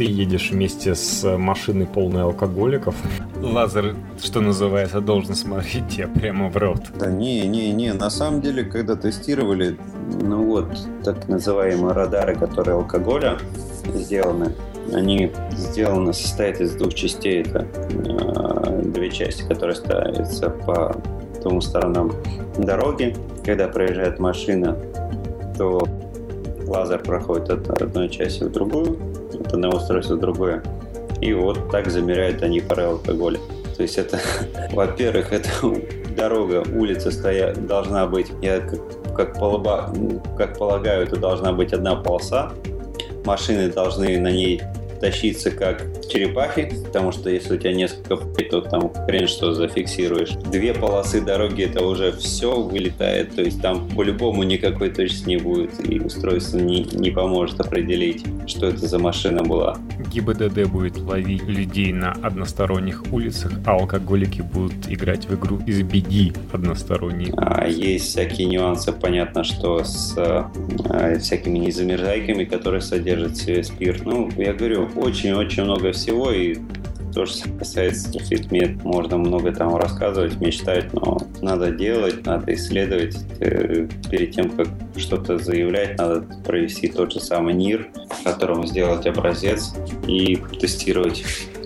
ты 0.00 0.04
едешь 0.04 0.50
вместе 0.50 0.94
с 0.94 1.36
машиной 1.36 1.84
полной 1.84 2.22
алкоголиков, 2.22 2.94
лазер, 3.42 3.94
что 4.18 4.40
называется, 4.40 5.02
должен 5.02 5.34
смотреть 5.34 5.88
тебе 5.90 6.06
прямо 6.06 6.48
в 6.48 6.56
рот. 6.56 6.84
Да 6.98 7.10
не, 7.10 7.46
не, 7.46 7.70
не. 7.70 7.92
На 7.92 8.08
самом 8.08 8.40
деле, 8.40 8.64
когда 8.64 8.96
тестировали, 8.96 9.76
ну 10.22 10.46
вот, 10.46 10.68
так 11.04 11.28
называемые 11.28 11.92
радары, 11.92 12.34
которые 12.34 12.76
алкоголя 12.76 13.36
сделаны, 13.94 14.54
они 14.90 15.32
сделаны, 15.52 16.14
состоят 16.14 16.62
из 16.62 16.74
двух 16.76 16.94
частей. 16.94 17.42
Это 17.42 17.66
э, 17.90 18.82
две 18.82 19.10
части, 19.10 19.42
которые 19.42 19.76
ставятся 19.76 20.48
по 20.48 20.96
двум 21.42 21.60
сторонам 21.60 22.10
дороги. 22.56 23.14
Когда 23.44 23.68
проезжает 23.68 24.18
машина, 24.18 24.78
то 25.58 25.86
лазер 26.66 27.02
проходит 27.02 27.50
от 27.50 27.82
одной 27.82 28.08
части 28.08 28.44
в 28.44 28.50
другую, 28.50 29.09
одного 29.52 29.78
устройства 29.78 30.14
в 30.14 30.20
другое. 30.20 30.62
И 31.20 31.32
вот 31.34 31.70
так 31.70 31.90
замеряют 31.90 32.42
они 32.42 32.60
пары 32.60 32.84
алкоголя. 32.84 33.38
То 33.76 33.82
есть 33.82 33.98
это, 33.98 34.20
во-первых, 34.72 35.32
это 35.32 35.48
дорога, 36.16 36.64
улица 36.74 37.10
стоя, 37.10 37.54
должна 37.54 38.06
быть, 38.06 38.30
я 38.42 38.60
как, 38.60 39.14
как, 39.14 39.38
полоба, 39.38 39.92
как 40.36 40.58
полагаю, 40.58 41.04
это 41.04 41.16
должна 41.16 41.52
быть 41.52 41.72
одна 41.72 41.96
полоса. 41.96 42.52
Машины 43.24 43.70
должны 43.70 44.18
на 44.18 44.30
ней 44.30 44.62
тащиться 45.00 45.50
как 45.50 45.86
черепахи, 46.08 46.72
потому 46.84 47.12
что 47.12 47.30
если 47.30 47.54
у 47.54 47.56
тебя 47.56 47.72
несколько 47.72 48.16
то 48.50 48.60
там 48.60 48.92
хрен 48.92 49.28
что 49.28 49.54
зафиксируешь. 49.54 50.30
Две 50.50 50.74
полосы 50.74 51.20
дороги 51.20 51.64
это 51.64 51.84
уже 51.84 52.12
все 52.12 52.60
вылетает, 52.60 53.34
то 53.34 53.42
есть 53.42 53.62
там 53.62 53.88
по-любому 53.90 54.42
никакой 54.42 54.90
точности 54.90 55.28
не 55.28 55.36
будет, 55.36 55.88
и 55.88 56.00
устройство 56.00 56.58
не, 56.58 56.82
не 56.84 57.10
поможет 57.10 57.60
определить, 57.60 58.24
что 58.46 58.66
это 58.66 58.86
за 58.86 58.98
машина 58.98 59.42
была. 59.42 59.78
ГИБДД 60.12 60.64
будет 60.68 60.98
ловить 60.98 61.44
людей 61.44 61.92
на 61.92 62.12
односторонних 62.12 63.12
улицах, 63.12 63.52
а 63.64 63.72
алкоголики 63.72 64.40
будут 64.40 64.88
играть 64.88 65.26
в 65.26 65.34
игру 65.34 65.60
из 65.66 65.82
беги 65.82 66.32
односторонней. 66.52 67.32
А, 67.36 67.66
есть 67.68 68.06
всякие 68.06 68.48
нюансы, 68.48 68.92
понятно, 68.92 69.44
что 69.44 69.84
с 69.84 70.14
а, 70.16 70.50
всякими 71.20 71.58
незамерзайками, 71.58 72.44
которые 72.44 72.80
содержат 72.80 73.32
в 73.32 73.42
себе 73.42 73.62
спирт. 73.62 74.04
Ну, 74.04 74.30
я 74.36 74.52
говорю, 74.52 74.89
очень-очень 74.96 75.64
много 75.64 75.92
всего, 75.92 76.30
и 76.30 76.56
то, 77.12 77.26
что 77.26 77.48
касается 77.50 78.18
фитмет, 78.20 78.84
можно 78.84 79.16
много 79.18 79.52
там 79.52 79.74
рассказывать, 79.76 80.40
мечтать, 80.40 80.92
но 80.92 81.18
надо 81.42 81.70
делать, 81.70 82.24
надо 82.24 82.54
исследовать. 82.54 83.16
Э, 83.40 83.88
перед 84.10 84.32
тем, 84.32 84.50
как 84.50 84.68
что-то 84.96 85.38
заявлять, 85.38 85.98
надо 85.98 86.22
провести 86.44 86.88
тот 86.88 87.12
же 87.12 87.20
самый 87.20 87.54
НИР, 87.54 87.90
которому 88.24 88.66
сделать 88.66 89.06
образец 89.06 89.74
и 90.06 90.36
тестировать 90.60 91.24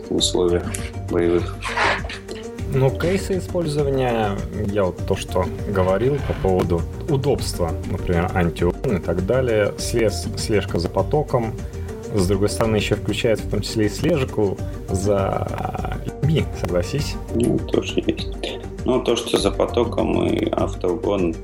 в 0.08 0.16
условиях 0.16 0.64
боевых. 1.10 1.56
Ну, 2.72 2.90
кейсы 2.90 3.38
использования, 3.38 4.37
я 4.66 4.84
вот 4.84 5.06
то, 5.06 5.14
что 5.14 5.46
говорил 5.68 6.16
по 6.26 6.32
поводу 6.42 6.82
удобства, 7.08 7.70
например, 7.88 8.30
антион 8.34 8.96
и 8.96 9.00
так 9.00 9.24
далее, 9.26 9.74
слез, 9.78 10.26
слежка 10.37 10.80
за 10.80 10.88
потоком, 10.88 11.54
с 12.20 12.27
другой 12.27 12.48
стороны, 12.48 12.77
еще 12.77 12.94
включает 12.94 13.40
в 13.40 13.50
том 13.50 13.61
числе 13.61 13.87
и 13.87 13.88
слежку 13.88 14.57
за 14.88 15.98
людьми, 16.07 16.44
согласись? 16.61 17.16
Ну, 17.35 17.59
тоже 17.59 18.03
есть. 18.07 18.29
Ну, 18.85 19.03
то, 19.03 19.16
что 19.16 19.38
за 19.38 19.50
потоком 19.50 20.27
и 20.27 20.48
автоугон 20.50 21.35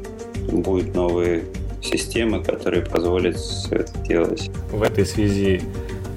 будет 0.52 0.94
новые 0.94 1.44
системы, 1.82 2.42
которые 2.42 2.84
позволят 2.84 3.36
все 3.36 3.76
это 3.76 3.98
делать. 4.06 4.50
В 4.70 4.82
этой 4.82 5.06
связи 5.06 5.62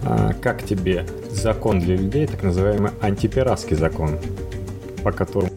а, 0.06 0.34
как 0.42 0.64
тебе 0.64 1.06
закон 1.32 1.80
для 1.80 1.96
людей, 1.96 2.28
так 2.28 2.44
называемый 2.44 2.92
антипиратский 3.02 3.76
закон, 3.76 4.20
по 5.04 5.12
которому 5.12 5.52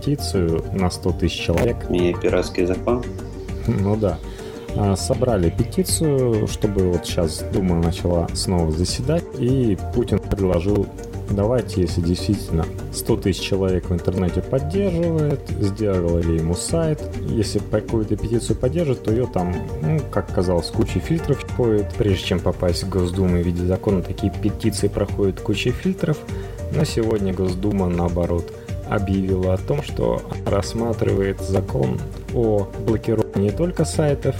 петицию 0.00 0.64
на 0.72 0.90
100 0.90 1.12
тысяч 1.12 1.40
человек? 1.40 1.76
И 1.90 2.14
пиратский 2.14 2.66
закон? 2.66 3.02
Ну 3.66 3.96
да. 3.96 4.18
А, 4.76 4.96
собрали 4.96 5.50
петицию, 5.50 6.48
чтобы 6.48 6.90
вот 6.92 7.06
сейчас 7.06 7.44
Дума 7.52 7.76
начала 7.76 8.28
снова 8.34 8.72
заседать, 8.72 9.24
и 9.38 9.78
Путин 9.94 10.18
предложил 10.18 10.86
давайте, 11.30 11.80
если 11.82 12.00
действительно 12.00 12.66
100 12.92 13.16
тысяч 13.18 13.40
человек 13.40 13.88
в 13.88 13.92
интернете 13.92 14.42
поддерживает, 14.42 15.40
сделали 15.60 16.38
ему 16.38 16.54
сайт, 16.54 17.00
если 17.28 17.58
какую-то 17.58 18.16
петицию 18.16 18.56
поддержит, 18.56 19.04
то 19.04 19.10
ее 19.10 19.26
там, 19.26 19.54
ну, 19.82 20.00
как 20.10 20.32
казалось, 20.32 20.70
куча 20.70 21.00
фильтров 21.00 21.38
входит. 21.38 21.94
Прежде 21.96 22.24
чем 22.24 22.40
попасть 22.40 22.84
в 22.84 22.88
Госдуму 22.88 23.38
в 23.38 23.46
виде 23.46 23.64
закона, 23.64 24.02
такие 24.02 24.32
петиции 24.32 24.88
проходят 24.88 25.40
куча 25.40 25.70
фильтров, 25.70 26.18
но 26.74 26.84
сегодня 26.84 27.32
Госдума, 27.32 27.88
наоборот, 27.88 28.52
объявила 28.88 29.54
о 29.54 29.58
том, 29.58 29.82
что 29.82 30.22
рассматривает 30.46 31.40
закон 31.40 31.98
о 32.34 32.68
блокировке 32.86 33.40
не 33.40 33.50
только 33.50 33.84
сайтов, 33.84 34.36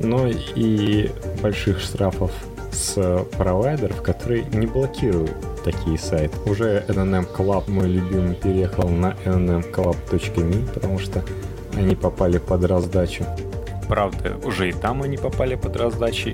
но 0.00 0.28
и 0.28 1.10
больших 1.42 1.80
штрафов 1.80 2.30
с 2.72 3.24
провайдеров, 3.36 4.02
которые 4.02 4.44
не 4.52 4.66
блокируют 4.66 5.34
такие 5.64 5.98
сайты. 5.98 6.36
Уже 6.46 6.84
NNM 6.88 7.26
Club, 7.36 7.64
мой 7.68 7.88
любимый, 7.88 8.34
переехал 8.34 8.88
на 8.88 9.16
nmmclub.me, 9.24 10.72
потому 10.72 10.98
что 10.98 11.24
они 11.76 11.96
попали 11.96 12.38
под 12.38 12.64
раздачу. 12.64 13.24
Правда, 13.88 14.36
уже 14.44 14.68
и 14.68 14.72
там 14.72 15.02
они 15.02 15.16
попали 15.16 15.54
под 15.54 15.76
раздачу. 15.76 16.30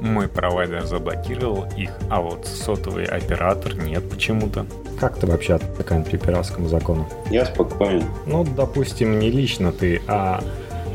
Мой 0.00 0.28
провайдер 0.28 0.84
заблокировал 0.84 1.66
их, 1.76 1.90
а 2.10 2.20
вот 2.20 2.46
сотовый 2.46 3.04
оператор 3.04 3.74
нет 3.76 4.08
почему-то. 4.08 4.66
Как 5.00 5.18
ты 5.18 5.26
вообще 5.26 5.58
к 5.58 5.90
антипиратскому 5.90 6.68
закону? 6.68 7.06
Я 7.30 7.44
спокоен. 7.46 8.04
Ну, 8.26 8.44
допустим, 8.44 9.18
не 9.18 9.30
лично 9.30 9.72
ты, 9.72 10.02
а 10.06 10.42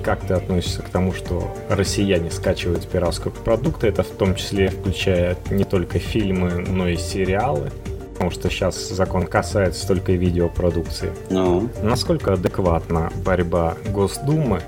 как 0.02 0.22
ты 0.26 0.34
относишься 0.34 0.82
к 0.82 0.90
тому, 0.90 1.14
что 1.14 1.54
россияне 1.70 2.32
скачивают 2.32 2.88
пиратскую 2.88 3.34
продукты? 3.34 3.88
Это 3.88 4.04
в 4.04 4.10
том 4.10 4.36
числе 4.36 4.70
включает 4.70 5.52
не 5.52 5.64
только 5.64 6.00
фильмы, 6.00 6.66
но 6.68 6.88
и 6.88 6.98
сериалы. 6.98 7.72
Потому 8.14 8.32
что 8.32 8.50
сейчас 8.50 8.90
закон 8.90 9.26
касается 9.26 9.88
только 9.88 10.12
видеопродукции. 10.12 11.12
Ну. 11.30 11.70
Насколько 11.82 12.34
адекватна 12.34 13.12
борьба 13.26 13.76
Госдумы 13.90 14.62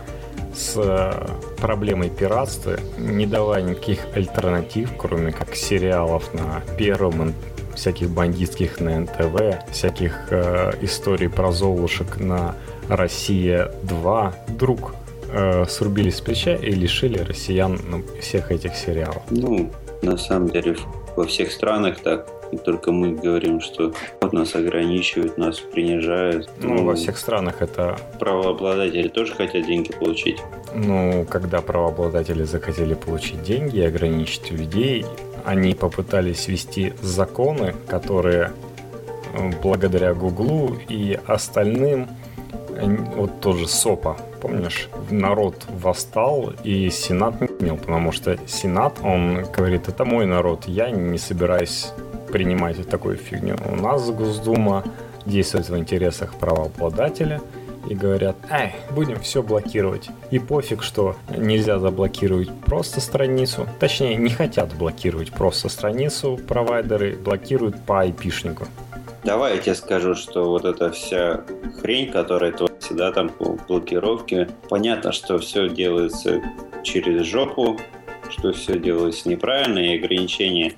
с 0.55 0.73
э, 0.75 1.27
проблемой 1.57 2.09
пиратства, 2.09 2.79
не 2.97 3.25
давая 3.25 3.61
никаких 3.61 3.99
альтернатив, 4.15 4.91
кроме 4.97 5.31
как 5.31 5.55
сериалов 5.55 6.33
на 6.33 6.61
первом 6.77 7.33
всяких 7.75 8.09
бандитских 8.09 8.79
на 8.79 8.99
НТВ, 8.99 9.71
всяких 9.71 10.27
э, 10.29 10.73
историй 10.81 11.29
про 11.29 11.51
золушек 11.51 12.17
на 12.17 12.55
Россия 12.87 13.71
2. 13.83 14.33
Вдруг 14.47 14.95
э, 15.33 15.65
срубили 15.67 16.09
с 16.09 16.21
плеча 16.21 16.55
и 16.55 16.71
лишили 16.71 17.19
россиян 17.19 17.79
ну, 17.89 18.03
всех 18.21 18.51
этих 18.51 18.75
сериалов. 18.75 19.23
Ну, 19.29 19.71
на 20.01 20.17
самом 20.17 20.49
деле, 20.49 20.75
во 21.15 21.25
всех 21.25 21.51
странах 21.51 21.99
так. 21.99 22.27
И 22.51 22.57
только 22.57 22.91
мы 22.91 23.15
говорим, 23.15 23.61
что 23.61 23.93
нас 24.31 24.55
ограничивают, 24.55 25.37
нас 25.37 25.59
принижают. 25.59 26.49
Ну, 26.61 26.75
ну, 26.75 26.85
во 26.85 26.95
всех 26.95 27.17
странах 27.17 27.61
это... 27.61 27.97
Правообладатели 28.19 29.07
тоже 29.07 29.33
хотят 29.33 29.65
деньги 29.65 29.91
получить. 29.91 30.37
Ну, 30.75 31.25
когда 31.29 31.61
правообладатели 31.61 32.43
захотели 32.43 32.93
получить 32.93 33.41
деньги 33.43 33.77
и 33.77 33.83
ограничить 33.83 34.51
людей, 34.51 35.05
они 35.45 35.73
попытались 35.73 36.47
ввести 36.47 36.93
законы, 37.01 37.75
которые 37.87 38.51
э, 39.33 39.51
благодаря 39.61 40.13
Гуглу 40.13 40.77
и 40.89 41.19
остальным, 41.25 42.07
вот 42.87 43.39
тоже 43.41 43.67
СОПа, 43.67 44.17
помнишь, 44.41 44.89
народ 45.09 45.55
восстал 45.69 46.53
и 46.63 46.89
Сенат 46.89 47.41
не 47.41 47.47
принял, 47.47 47.77
потому 47.77 48.11
что 48.11 48.37
Сенат, 48.47 48.99
он 49.03 49.43
говорит, 49.55 49.87
это 49.87 50.05
мой 50.05 50.25
народ, 50.25 50.65
я 50.67 50.89
не 50.89 51.17
собираюсь 51.17 51.91
принимать 52.31 52.87
такую 52.89 53.17
фигню. 53.17 53.55
У 53.71 53.75
нас 53.75 54.09
Госдума 54.09 54.83
действует 55.25 55.69
в 55.69 55.77
интересах 55.77 56.33
правообладателя– 56.35 57.41
и 57.87 57.95
говорят, 57.95 58.35
эй, 58.49 58.71
будем 58.91 59.19
все 59.19 59.43
блокировать. 59.43 60.09
И 60.31 60.39
пофиг, 60.39 60.83
что 60.83 61.15
нельзя 61.35 61.79
заблокировать 61.79 62.49
просто 62.65 63.01
страницу. 63.01 63.67
Точнее, 63.79 64.15
не 64.15 64.29
хотят 64.29 64.73
блокировать 64.73 65.31
просто 65.31 65.69
страницу 65.69 66.39
провайдеры, 66.47 67.15
блокируют 67.15 67.83
по 67.85 68.01
айпишнику. 68.01 68.67
Давай 69.23 69.55
я 69.55 69.61
тебе 69.61 69.75
скажу, 69.75 70.15
что 70.15 70.49
вот 70.49 70.65
эта 70.65 70.91
вся 70.91 71.43
хрень, 71.79 72.11
которая 72.11 72.51
творится, 72.83 72.93
да, 72.93 73.11
там 73.11 73.29
по 73.29 73.57
блокировке, 73.67 74.49
понятно, 74.69 75.11
что 75.11 75.37
все 75.39 75.69
делается 75.69 76.41
через 76.83 77.25
жопу, 77.25 77.79
что 78.29 78.53
все 78.53 78.79
делается 78.79 79.29
неправильно, 79.29 79.79
и 79.79 79.97
ограничения, 79.97 80.73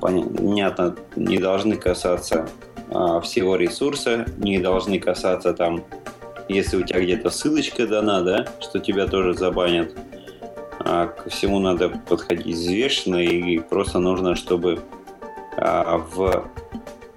понятно, 0.00 0.96
не 1.16 1.38
должны 1.38 1.76
касаться 1.76 2.48
а, 2.90 3.20
всего 3.20 3.56
ресурса, 3.56 4.26
не 4.38 4.58
должны 4.58 4.98
касаться 4.98 5.52
там 5.52 5.84
если 6.48 6.76
у 6.76 6.82
тебя 6.82 7.00
где-то 7.00 7.30
ссылочка 7.30 7.86
дана, 7.86 8.20
да, 8.20 8.46
что 8.60 8.80
тебя 8.80 9.06
тоже 9.06 9.32
забанят. 9.32 9.96
А 10.80 11.06
ко 11.06 11.30
всему 11.30 11.60
надо 11.60 11.88
подходить 11.88 12.56
взвешенно 12.56 13.22
и 13.22 13.60
просто 13.60 14.00
нужно, 14.00 14.34
чтобы 14.34 14.80
а, 15.56 15.98
в 15.98 16.50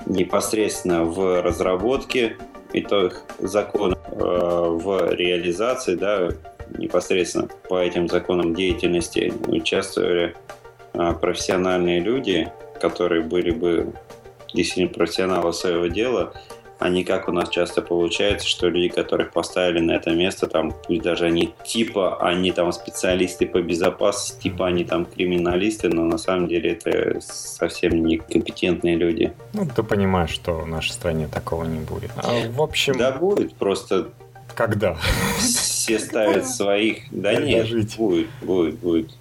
непосредственно 0.05 1.03
в 1.03 1.41
разработке 1.41 2.37
этих 2.75 3.23
законов, 3.39 3.94
а, 3.94 3.94
в 4.15 5.13
реализации, 5.13 5.95
да, 5.95 6.29
непосредственно 6.77 7.47
по 7.69 7.79
этим 7.79 8.07
законам 8.07 8.55
деятельности 8.55 9.33
участвовали 9.47 10.35
а, 10.93 11.13
профессиональные 11.13 11.99
люди, 11.99 12.51
которые 12.79 13.21
были 13.21 13.51
бы 13.51 13.93
действительно 14.53 14.93
профессионалы 14.93 15.53
своего 15.53 15.87
дела, 15.87 16.33
а 16.79 16.89
не 16.89 17.03
как 17.03 17.29
у 17.29 17.31
нас 17.31 17.49
часто 17.49 17.81
получается, 17.81 18.47
что 18.47 18.67
люди, 18.67 18.89
которых 18.89 19.31
поставили 19.31 19.79
на 19.79 19.93
это 19.93 20.11
место, 20.11 20.47
там, 20.47 20.73
пусть 20.85 21.01
даже 21.01 21.25
они 21.25 21.53
типа, 21.63 22.17
они 22.21 22.51
там 22.51 22.71
специалисты 22.71 23.45
по 23.47 23.61
безопасности, 23.61 24.43
типа 24.43 24.67
они 24.67 24.83
там 24.83 25.05
криминалисты, 25.05 25.89
но 25.89 26.03
на 26.03 26.17
самом 26.17 26.47
деле 26.47 26.73
это 26.73 27.19
совсем 27.21 28.05
некомпетентные 28.05 28.95
люди. 28.95 29.33
Ну, 29.53 29.67
ты 29.73 29.83
понимаешь, 29.83 30.31
что 30.31 30.59
в 30.59 30.67
нашей 30.67 30.91
стране 30.91 31.27
такого 31.27 31.63
не 31.63 31.79
будет. 31.79 32.11
А, 32.17 32.49
в 32.49 32.61
общем... 32.61 32.97
Да 32.97 33.11
будет, 33.11 33.55
просто... 33.55 34.09
Когда? 34.53 34.97
Все 35.39 35.99
ставят 35.99 36.47
своих... 36.47 37.03
Да 37.11 37.35
нет, 37.35 37.67
будет, 37.97 38.29
будет, 38.41 38.75
будет 38.79 39.11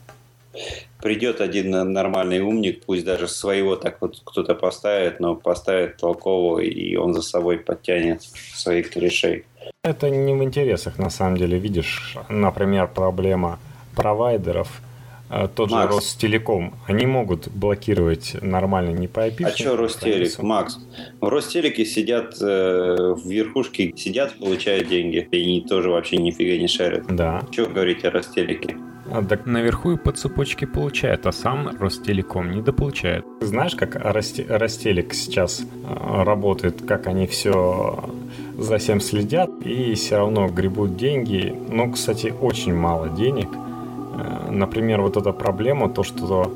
придет 1.04 1.42
один 1.42 1.70
нормальный 1.92 2.40
умник, 2.40 2.82
пусть 2.86 3.04
даже 3.04 3.28
своего 3.28 3.76
так 3.76 3.98
вот 4.00 4.22
кто-то 4.24 4.54
поставит, 4.54 5.20
но 5.20 5.34
поставит 5.36 5.98
толкового, 5.98 6.60
и 6.60 6.96
он 6.96 7.12
за 7.12 7.20
собой 7.20 7.58
подтянет 7.58 8.22
своих 8.54 8.90
корешей. 8.90 9.44
Это 9.82 10.08
не 10.08 10.32
в 10.32 10.42
интересах, 10.42 10.98
на 10.98 11.10
самом 11.10 11.36
деле. 11.36 11.58
Видишь, 11.58 12.16
например, 12.30 12.88
проблема 12.88 13.58
провайдеров, 13.94 14.80
э, 15.28 15.46
тот 15.54 15.70
Макс. 15.70 15.92
же 15.92 15.96
Ростелеком, 15.98 16.72
они 16.86 17.04
могут 17.04 17.48
блокировать 17.48 18.36
нормально 18.40 18.96
не 18.96 19.06
по 19.06 19.28
IP. 19.28 19.44
А 19.44 19.50
что 19.50 19.76
Ростелек, 19.76 20.38
Макс? 20.38 20.78
В 21.20 21.28
Ростелеке 21.28 21.84
сидят 21.84 22.40
э, 22.40 23.14
в 23.14 23.28
верхушке, 23.28 23.92
сидят, 23.94 24.38
получают 24.38 24.88
деньги, 24.88 25.28
и 25.30 25.42
они 25.42 25.60
тоже 25.60 25.90
вообще 25.90 26.16
нифига 26.16 26.56
не 26.56 26.66
шарят. 26.66 27.04
Да. 27.14 27.42
Что 27.52 27.66
говорить 27.66 28.06
о 28.06 28.10
Ростелеке? 28.10 28.74
А, 29.10 29.22
так 29.22 29.46
наверху 29.46 29.92
и 29.92 29.96
по 29.96 30.12
цепочке 30.12 30.66
получает, 30.66 31.26
а 31.26 31.32
сам 31.32 31.76
Ростелеком 31.78 32.50
недополучает. 32.50 33.24
Знаешь, 33.40 33.74
как 33.74 33.96
Росте, 33.96 34.46
Ростелек 34.48 35.12
сейчас 35.12 35.62
а, 35.86 36.24
работает, 36.24 36.82
как 36.86 37.06
они 37.06 37.26
все 37.26 38.04
за 38.56 38.78
всем 38.78 39.00
следят 39.00 39.50
и 39.64 39.94
все 39.94 40.16
равно 40.16 40.48
гребут 40.48 40.96
деньги. 40.96 41.54
Но, 41.70 41.90
кстати, 41.90 42.32
очень 42.40 42.74
мало 42.74 43.08
денег. 43.10 43.48
Э, 43.52 44.50
например, 44.50 45.00
вот 45.00 45.16
эта 45.16 45.32
проблема, 45.32 45.88
то, 45.90 46.02
что 46.02 46.52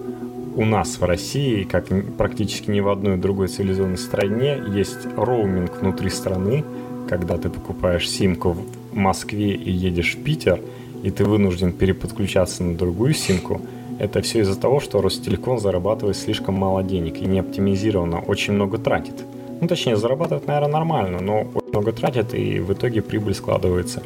у 0.55 0.65
нас 0.65 0.99
в 0.99 1.05
России, 1.05 1.65
как 1.65 1.87
практически 2.17 2.71
ни 2.71 2.81
в 2.81 2.89
одной 2.89 3.17
другой 3.17 3.49
цивилизованной 3.49 3.99
стране, 3.99 4.63
есть 4.69 5.07
роуминг 5.17 5.81
внутри 5.81 6.09
страны, 6.09 6.65
когда 7.09 7.37
ты 7.37 7.51
покупаешь 7.51 8.09
симку 8.09 8.57
в 8.93 8.97
Москве 8.97 9.55
и 9.55 9.71
едешь 9.71 10.15
в 10.15 10.23
Питер– 10.23 10.61
и 11.03 11.11
ты 11.11 11.25
вынужден 11.25 11.73
переподключаться 11.73 12.63
на 12.63 12.75
другую 12.75 13.15
симку, 13.15 13.61
это 13.99 14.23
все 14.23 14.41
из-за 14.41 14.59
того, 14.59 14.81
что 14.81 15.01
Ростелеком 15.01 15.59
зарабатывает 15.59 16.17
слишком 16.17 16.55
мало 16.55 16.83
денег 16.83 17.21
и 17.21 17.27
не 17.27 17.41
оптимизированно, 17.41 18.21
очень 18.21 18.55
много 18.55 18.79
тратит. 18.79 19.25
Ну, 19.61 19.67
точнее, 19.67 19.97
зарабатывает, 19.97 20.47
наверное, 20.47 20.73
нормально, 20.73 21.21
но 21.21 21.41
очень 21.55 21.71
много 21.71 21.93
тратит, 21.93 22.33
и 22.35 22.61
в 22.61 22.73
итоге 22.73 23.03
прибыль 23.03 23.35
складывается. 23.35 24.03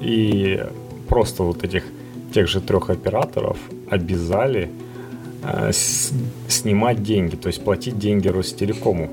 И 0.00 0.62
просто 1.08 1.42
вот 1.42 1.64
этих 1.64 1.84
тех 2.32 2.46
же 2.46 2.60
трех 2.60 2.90
операторов 2.90 3.58
обязали 3.90 4.70
э, 5.42 5.72
с, 5.72 6.12
снимать 6.48 7.02
деньги, 7.02 7.34
то 7.34 7.48
есть 7.48 7.64
платить 7.64 7.98
деньги 7.98 8.28
Ростелекому. 8.28 9.10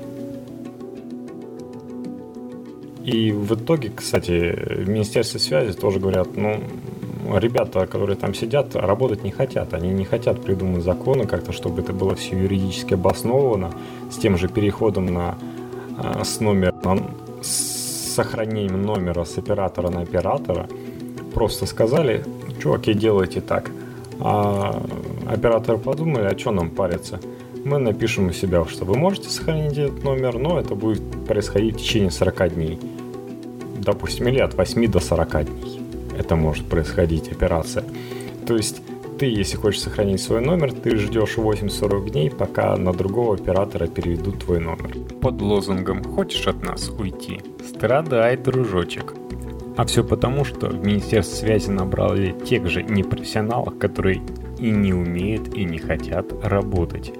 И 3.04 3.32
в 3.32 3.54
итоге, 3.54 3.90
кстати, 3.94 4.84
в 4.84 4.88
Министерстве 4.88 5.40
связи 5.40 5.72
тоже 5.72 5.98
говорят, 5.98 6.36
ну, 6.36 6.60
ребята, 7.34 7.86
которые 7.86 8.16
там 8.16 8.34
сидят, 8.34 8.76
работать 8.76 9.24
не 9.24 9.30
хотят. 9.30 9.74
Они 9.74 9.88
не 9.90 10.04
хотят 10.04 10.42
придумать 10.42 10.84
законы 10.84 11.26
как-то, 11.26 11.52
чтобы 11.52 11.82
это 11.82 11.92
было 11.92 12.14
все 12.14 12.36
юридически 12.36 12.94
обосновано, 12.94 13.72
с 14.10 14.16
тем 14.16 14.36
же 14.36 14.48
переходом 14.48 15.06
на 15.06 15.36
а, 15.98 16.24
с 16.24 16.40
номер, 16.40 16.74
на, 16.84 16.98
с 17.42 18.14
сохранением 18.14 18.82
номера 18.82 19.24
с 19.24 19.38
оператора 19.38 19.90
на 19.90 20.00
оператора. 20.00 20.68
Просто 21.34 21.66
сказали, 21.66 22.24
чуваки, 22.62 22.94
делайте 22.94 23.40
так. 23.40 23.70
А 24.20 24.82
операторы 25.28 25.78
подумали, 25.78 26.24
а 26.24 26.38
что 26.38 26.50
нам 26.50 26.70
париться? 26.70 27.20
Мы 27.64 27.78
напишем 27.78 28.28
у 28.28 28.32
себя, 28.32 28.64
что 28.66 28.84
вы 28.84 28.96
можете 28.96 29.28
сохранить 29.28 29.76
этот 29.76 30.04
номер, 30.04 30.38
но 30.38 30.58
это 30.60 30.74
будет 30.74 31.02
происходить 31.26 31.76
в 31.76 31.78
течение 31.78 32.10
40 32.10 32.54
дней. 32.54 32.78
Допустим, 33.78 34.28
или 34.28 34.38
от 34.38 34.54
8 34.54 34.90
до 34.90 35.00
40 35.00 35.44
дней 35.44 35.75
это 36.18 36.36
может 36.36 36.66
происходить, 36.66 37.30
операция. 37.32 37.84
То 38.46 38.56
есть 38.56 38.82
ты, 39.18 39.26
если 39.26 39.56
хочешь 39.56 39.80
сохранить 39.80 40.20
свой 40.20 40.40
номер, 40.40 40.72
ты 40.72 40.96
ждешь 40.96 41.36
8-40 41.36 42.10
дней, 42.10 42.30
пока 42.30 42.76
на 42.76 42.92
другого 42.92 43.34
оператора 43.34 43.86
переведут 43.86 44.44
твой 44.44 44.60
номер. 44.60 44.94
Под 45.20 45.40
лозунгом 45.40 46.04
«Хочешь 46.04 46.46
от 46.46 46.62
нас 46.62 46.90
уйти?» 46.90 47.40
Страдай, 47.66 48.36
дружочек. 48.36 49.14
А 49.76 49.84
все 49.84 50.04
потому, 50.04 50.44
что 50.44 50.68
в 50.68 50.84
Министерстве 50.84 51.36
связи 51.36 51.70
набрали 51.70 52.34
тех 52.44 52.66
же 52.68 52.82
непрофессионалов, 52.82 53.78
которые 53.78 54.22
и 54.58 54.70
не 54.70 54.92
умеют, 54.92 55.54
и 55.54 55.64
не 55.64 55.78
хотят 55.78 56.26
работать. 56.44 57.12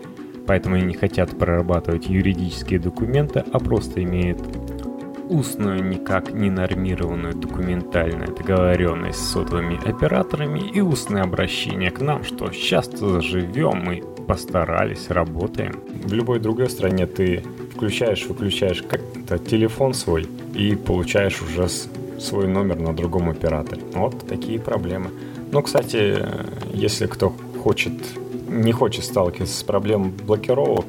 Поэтому 0.46 0.76
они 0.76 0.84
не 0.84 0.94
хотят 0.94 1.36
прорабатывать 1.36 2.08
юридические 2.08 2.78
документы, 2.78 3.44
а 3.52 3.58
просто 3.58 4.02
имеют 4.02 4.38
устную, 5.28 5.84
никак 5.84 6.32
не 6.32 6.50
нормированную 6.50 7.34
документальную 7.34 8.34
договоренность 8.34 9.18
с 9.18 9.32
сотовыми 9.32 9.76
операторами 9.88 10.60
и 10.60 10.80
устное 10.80 11.22
обращение 11.22 11.90
к 11.90 12.00
нам, 12.00 12.24
что 12.24 12.48
часто 12.50 13.08
заживем, 13.08 13.82
мы 13.84 14.02
постарались, 14.26 15.10
работаем. 15.10 15.80
В 16.04 16.12
любой 16.12 16.40
другой 16.40 16.70
стране 16.70 17.06
ты 17.06 17.42
включаешь, 17.74 18.26
выключаешь 18.26 18.82
как-то 18.82 19.38
телефон 19.38 19.94
свой 19.94 20.28
и 20.54 20.74
получаешь 20.74 21.42
уже 21.42 21.68
свой 21.68 22.46
номер 22.46 22.78
на 22.78 22.94
другом 22.94 23.28
операторе. 23.28 23.82
Вот 23.92 24.26
такие 24.26 24.58
проблемы. 24.58 25.10
Но, 25.52 25.62
кстати, 25.62 26.18
если 26.72 27.06
кто 27.06 27.32
хочет, 27.62 27.92
не 28.48 28.72
хочет 28.72 29.04
сталкиваться 29.04 29.58
с 29.58 29.62
проблемой 29.62 30.10
блокировок, 30.10 30.86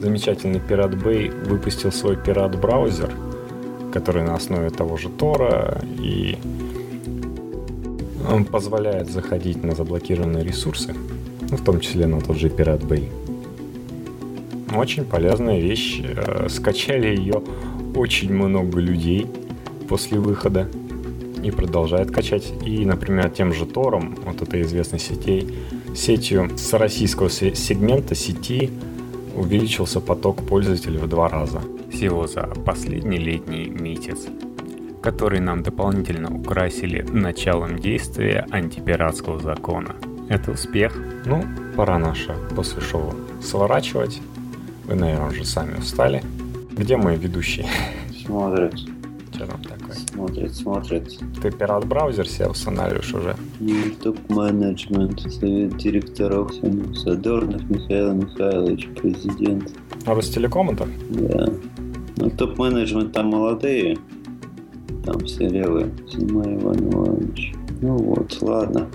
замечательный 0.00 0.60
Pirate 0.60 1.00
Bay 1.00 1.48
выпустил 1.48 1.92
свой 1.92 2.16
пират 2.16 2.58
браузер– 2.58 3.10
который 3.90 4.22
на 4.22 4.34
основе 4.34 4.70
того 4.70 4.96
же 4.96 5.08
Тора, 5.08 5.82
и 5.98 6.38
он 8.30 8.44
позволяет 8.44 9.10
заходить 9.10 9.62
на 9.64 9.74
заблокированные 9.74 10.44
ресурсы, 10.44 10.94
ну, 11.50 11.56
в 11.56 11.64
том 11.64 11.80
числе 11.80 12.06
на 12.06 12.20
тот 12.20 12.36
же 12.36 12.48
Pirate 12.48 12.86
Bay. 12.86 13.08
очень 14.74 15.04
полезная 15.04 15.58
вещь. 15.58 16.00
Э, 16.02 16.48
скачали 16.48 17.16
ее 17.16 17.42
очень 17.94 18.32
много 18.32 18.78
людей 18.78 19.26
после 19.88 20.18
выхода 20.18 20.68
и 21.42 21.50
продолжает 21.50 22.10
качать. 22.10 22.52
И, 22.64 22.84
например, 22.84 23.30
тем 23.30 23.52
же 23.52 23.66
Тором, 23.66 24.16
вот 24.24 24.42
этой 24.42 24.62
известной 24.62 25.00
сетей, 25.00 25.52
сетью 25.94 26.50
с 26.56 26.72
российского 26.74 27.30
сегмента 27.30 28.14
сети 28.14 28.70
увеличился 29.34 30.00
поток 30.00 30.42
пользователей 30.46 30.98
в 30.98 31.08
два 31.08 31.28
раза. 31.28 31.62
Всего 31.90 32.26
за 32.26 32.42
последний 32.64 33.18
летний 33.18 33.68
месяц 33.68 34.28
который 35.02 35.40
нам 35.40 35.62
дополнительно 35.62 36.34
украсили 36.34 37.02
началом 37.02 37.78
действия 37.78 38.46
антипиратского 38.50 39.40
закона. 39.40 39.96
Это 40.28 40.52
успех. 40.52 40.96
Ну, 41.24 41.44
пора 41.76 41.98
наше 41.98 42.36
после 42.54 42.82
шоу 42.82 43.14
сворачивать. 43.42 44.20
Вы, 44.86 44.94
наверное, 44.94 45.30
уже 45.30 45.44
сами 45.44 45.78
устали. 45.78 46.22
Где 46.72 46.96
мои 46.96 47.16
ведущие? 47.16 47.66
Смотрят. 48.24 48.74
Что 49.32 49.46
там 49.46 49.62
такое? 49.62 49.94
Смотрит, 49.94 50.54
смотрит. 50.54 51.18
Ты 51.40 51.50
пират 51.50 51.86
браузер 51.86 52.28
себе 52.28 52.48
устанавливаешь 52.48 53.14
уже? 53.14 53.36
Топ-менеджмент, 54.02 55.20
совет 55.20 55.76
директоров, 55.78 56.52
Задорнов 56.94 57.68
Михаил 57.70 58.12
Михайлович, 58.14 58.88
президент. 59.00 59.72
А 60.04 60.14
Ростелеком 60.14 60.70
это? 60.70 60.86
Да. 61.10 61.48
Ну, 62.20 62.28
топ-менеджмент 62.28 63.12
там 63.12 63.28
молодые, 63.28 63.96
там 65.06 65.20
все 65.20 65.48
левые. 65.48 65.90
Зима 66.06 66.42
Иван 66.44 66.90
Иванович. 66.90 67.54
Ну 67.80 67.96
вот, 67.96 68.38
ладно. 68.42 68.88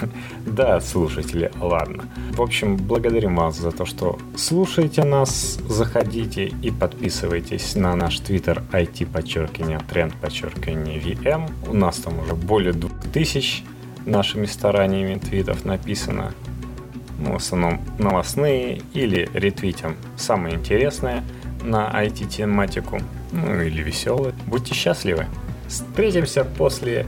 Да, 0.46 0.80
слушатели, 0.80 1.50
ладно. 1.60 2.04
В 2.32 2.42
общем, 2.42 2.76
благодарим 2.76 3.36
вас 3.36 3.58
за 3.58 3.70
то, 3.70 3.86
что 3.86 4.18
слушаете 4.36 5.02
нас. 5.04 5.58
Заходите 5.68 6.52
и 6.62 6.70
подписывайтесь 6.70 7.74
на 7.74 7.96
наш 7.96 8.18
твиттер 8.20 8.62
IT 8.72 9.06
подчеркивание 9.06 9.80
тренд 9.90 10.14
подчеркивание 10.14 11.00
VM. 11.00 11.50
У 11.68 11.74
нас 11.74 11.96
там 11.96 12.18
уже 12.18 12.34
более 12.34 12.72
2000 12.72 13.64
нашими 14.06 14.46
стараниями 14.46 15.18
твитов 15.18 15.64
написано. 15.64 16.32
Ну, 17.18 17.32
в 17.32 17.36
основном 17.36 17.80
новостные 17.98 18.82
или 18.92 19.28
ретвитим 19.32 19.96
самое 20.16 20.56
интересное 20.56 21.24
на 21.64 21.90
IT-тематику. 22.04 23.00
Ну 23.32 23.60
или 23.60 23.82
веселые. 23.82 24.34
Будьте 24.46 24.74
счастливы. 24.74 25.26
Встретимся 25.66 26.44
после 26.44 27.06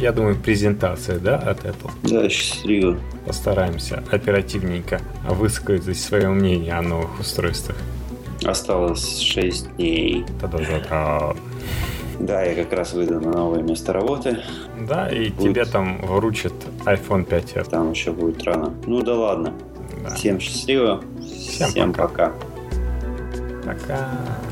я 0.00 0.12
думаю, 0.12 0.34
презентация, 0.34 1.18
да, 1.18 1.36
от 1.36 1.62
Apple? 1.66 1.90
Да, 2.04 2.26
счастливо. 2.30 2.98
Постараемся 3.26 4.02
оперативненько 4.10 4.98
высказать 5.28 5.98
свое 5.98 6.30
мнение 6.30 6.72
о 6.72 6.80
новых 6.80 7.20
устройствах. 7.20 7.76
Осталось 8.42 9.20
6 9.20 9.76
дней. 9.76 10.24
Та-да-да-да. 10.40 11.34
Да, 12.18 12.42
я 12.42 12.54
как 12.54 12.72
раз 12.72 12.94
выйду 12.94 13.20
на 13.20 13.30
новое 13.30 13.62
место 13.62 13.92
работы. 13.92 14.38
Да, 14.88 15.10
и 15.10 15.28
будет... 15.28 15.38
тебе 15.38 15.64
там 15.66 16.00
вручат 16.00 16.54
iPhone 16.86 17.24
5 17.24 17.68
Там 17.68 17.90
еще 17.90 18.12
будет 18.12 18.42
рано. 18.44 18.72
Ну 18.86 19.02
да 19.02 19.14
ладно. 19.14 19.52
Да. 20.02 20.14
Всем 20.14 20.40
счастливо. 20.40 21.02
Всем, 21.20 21.68
Всем 21.68 21.92
пока. 21.92 22.08
Пока. 22.08 22.32
Пока. 23.70 24.49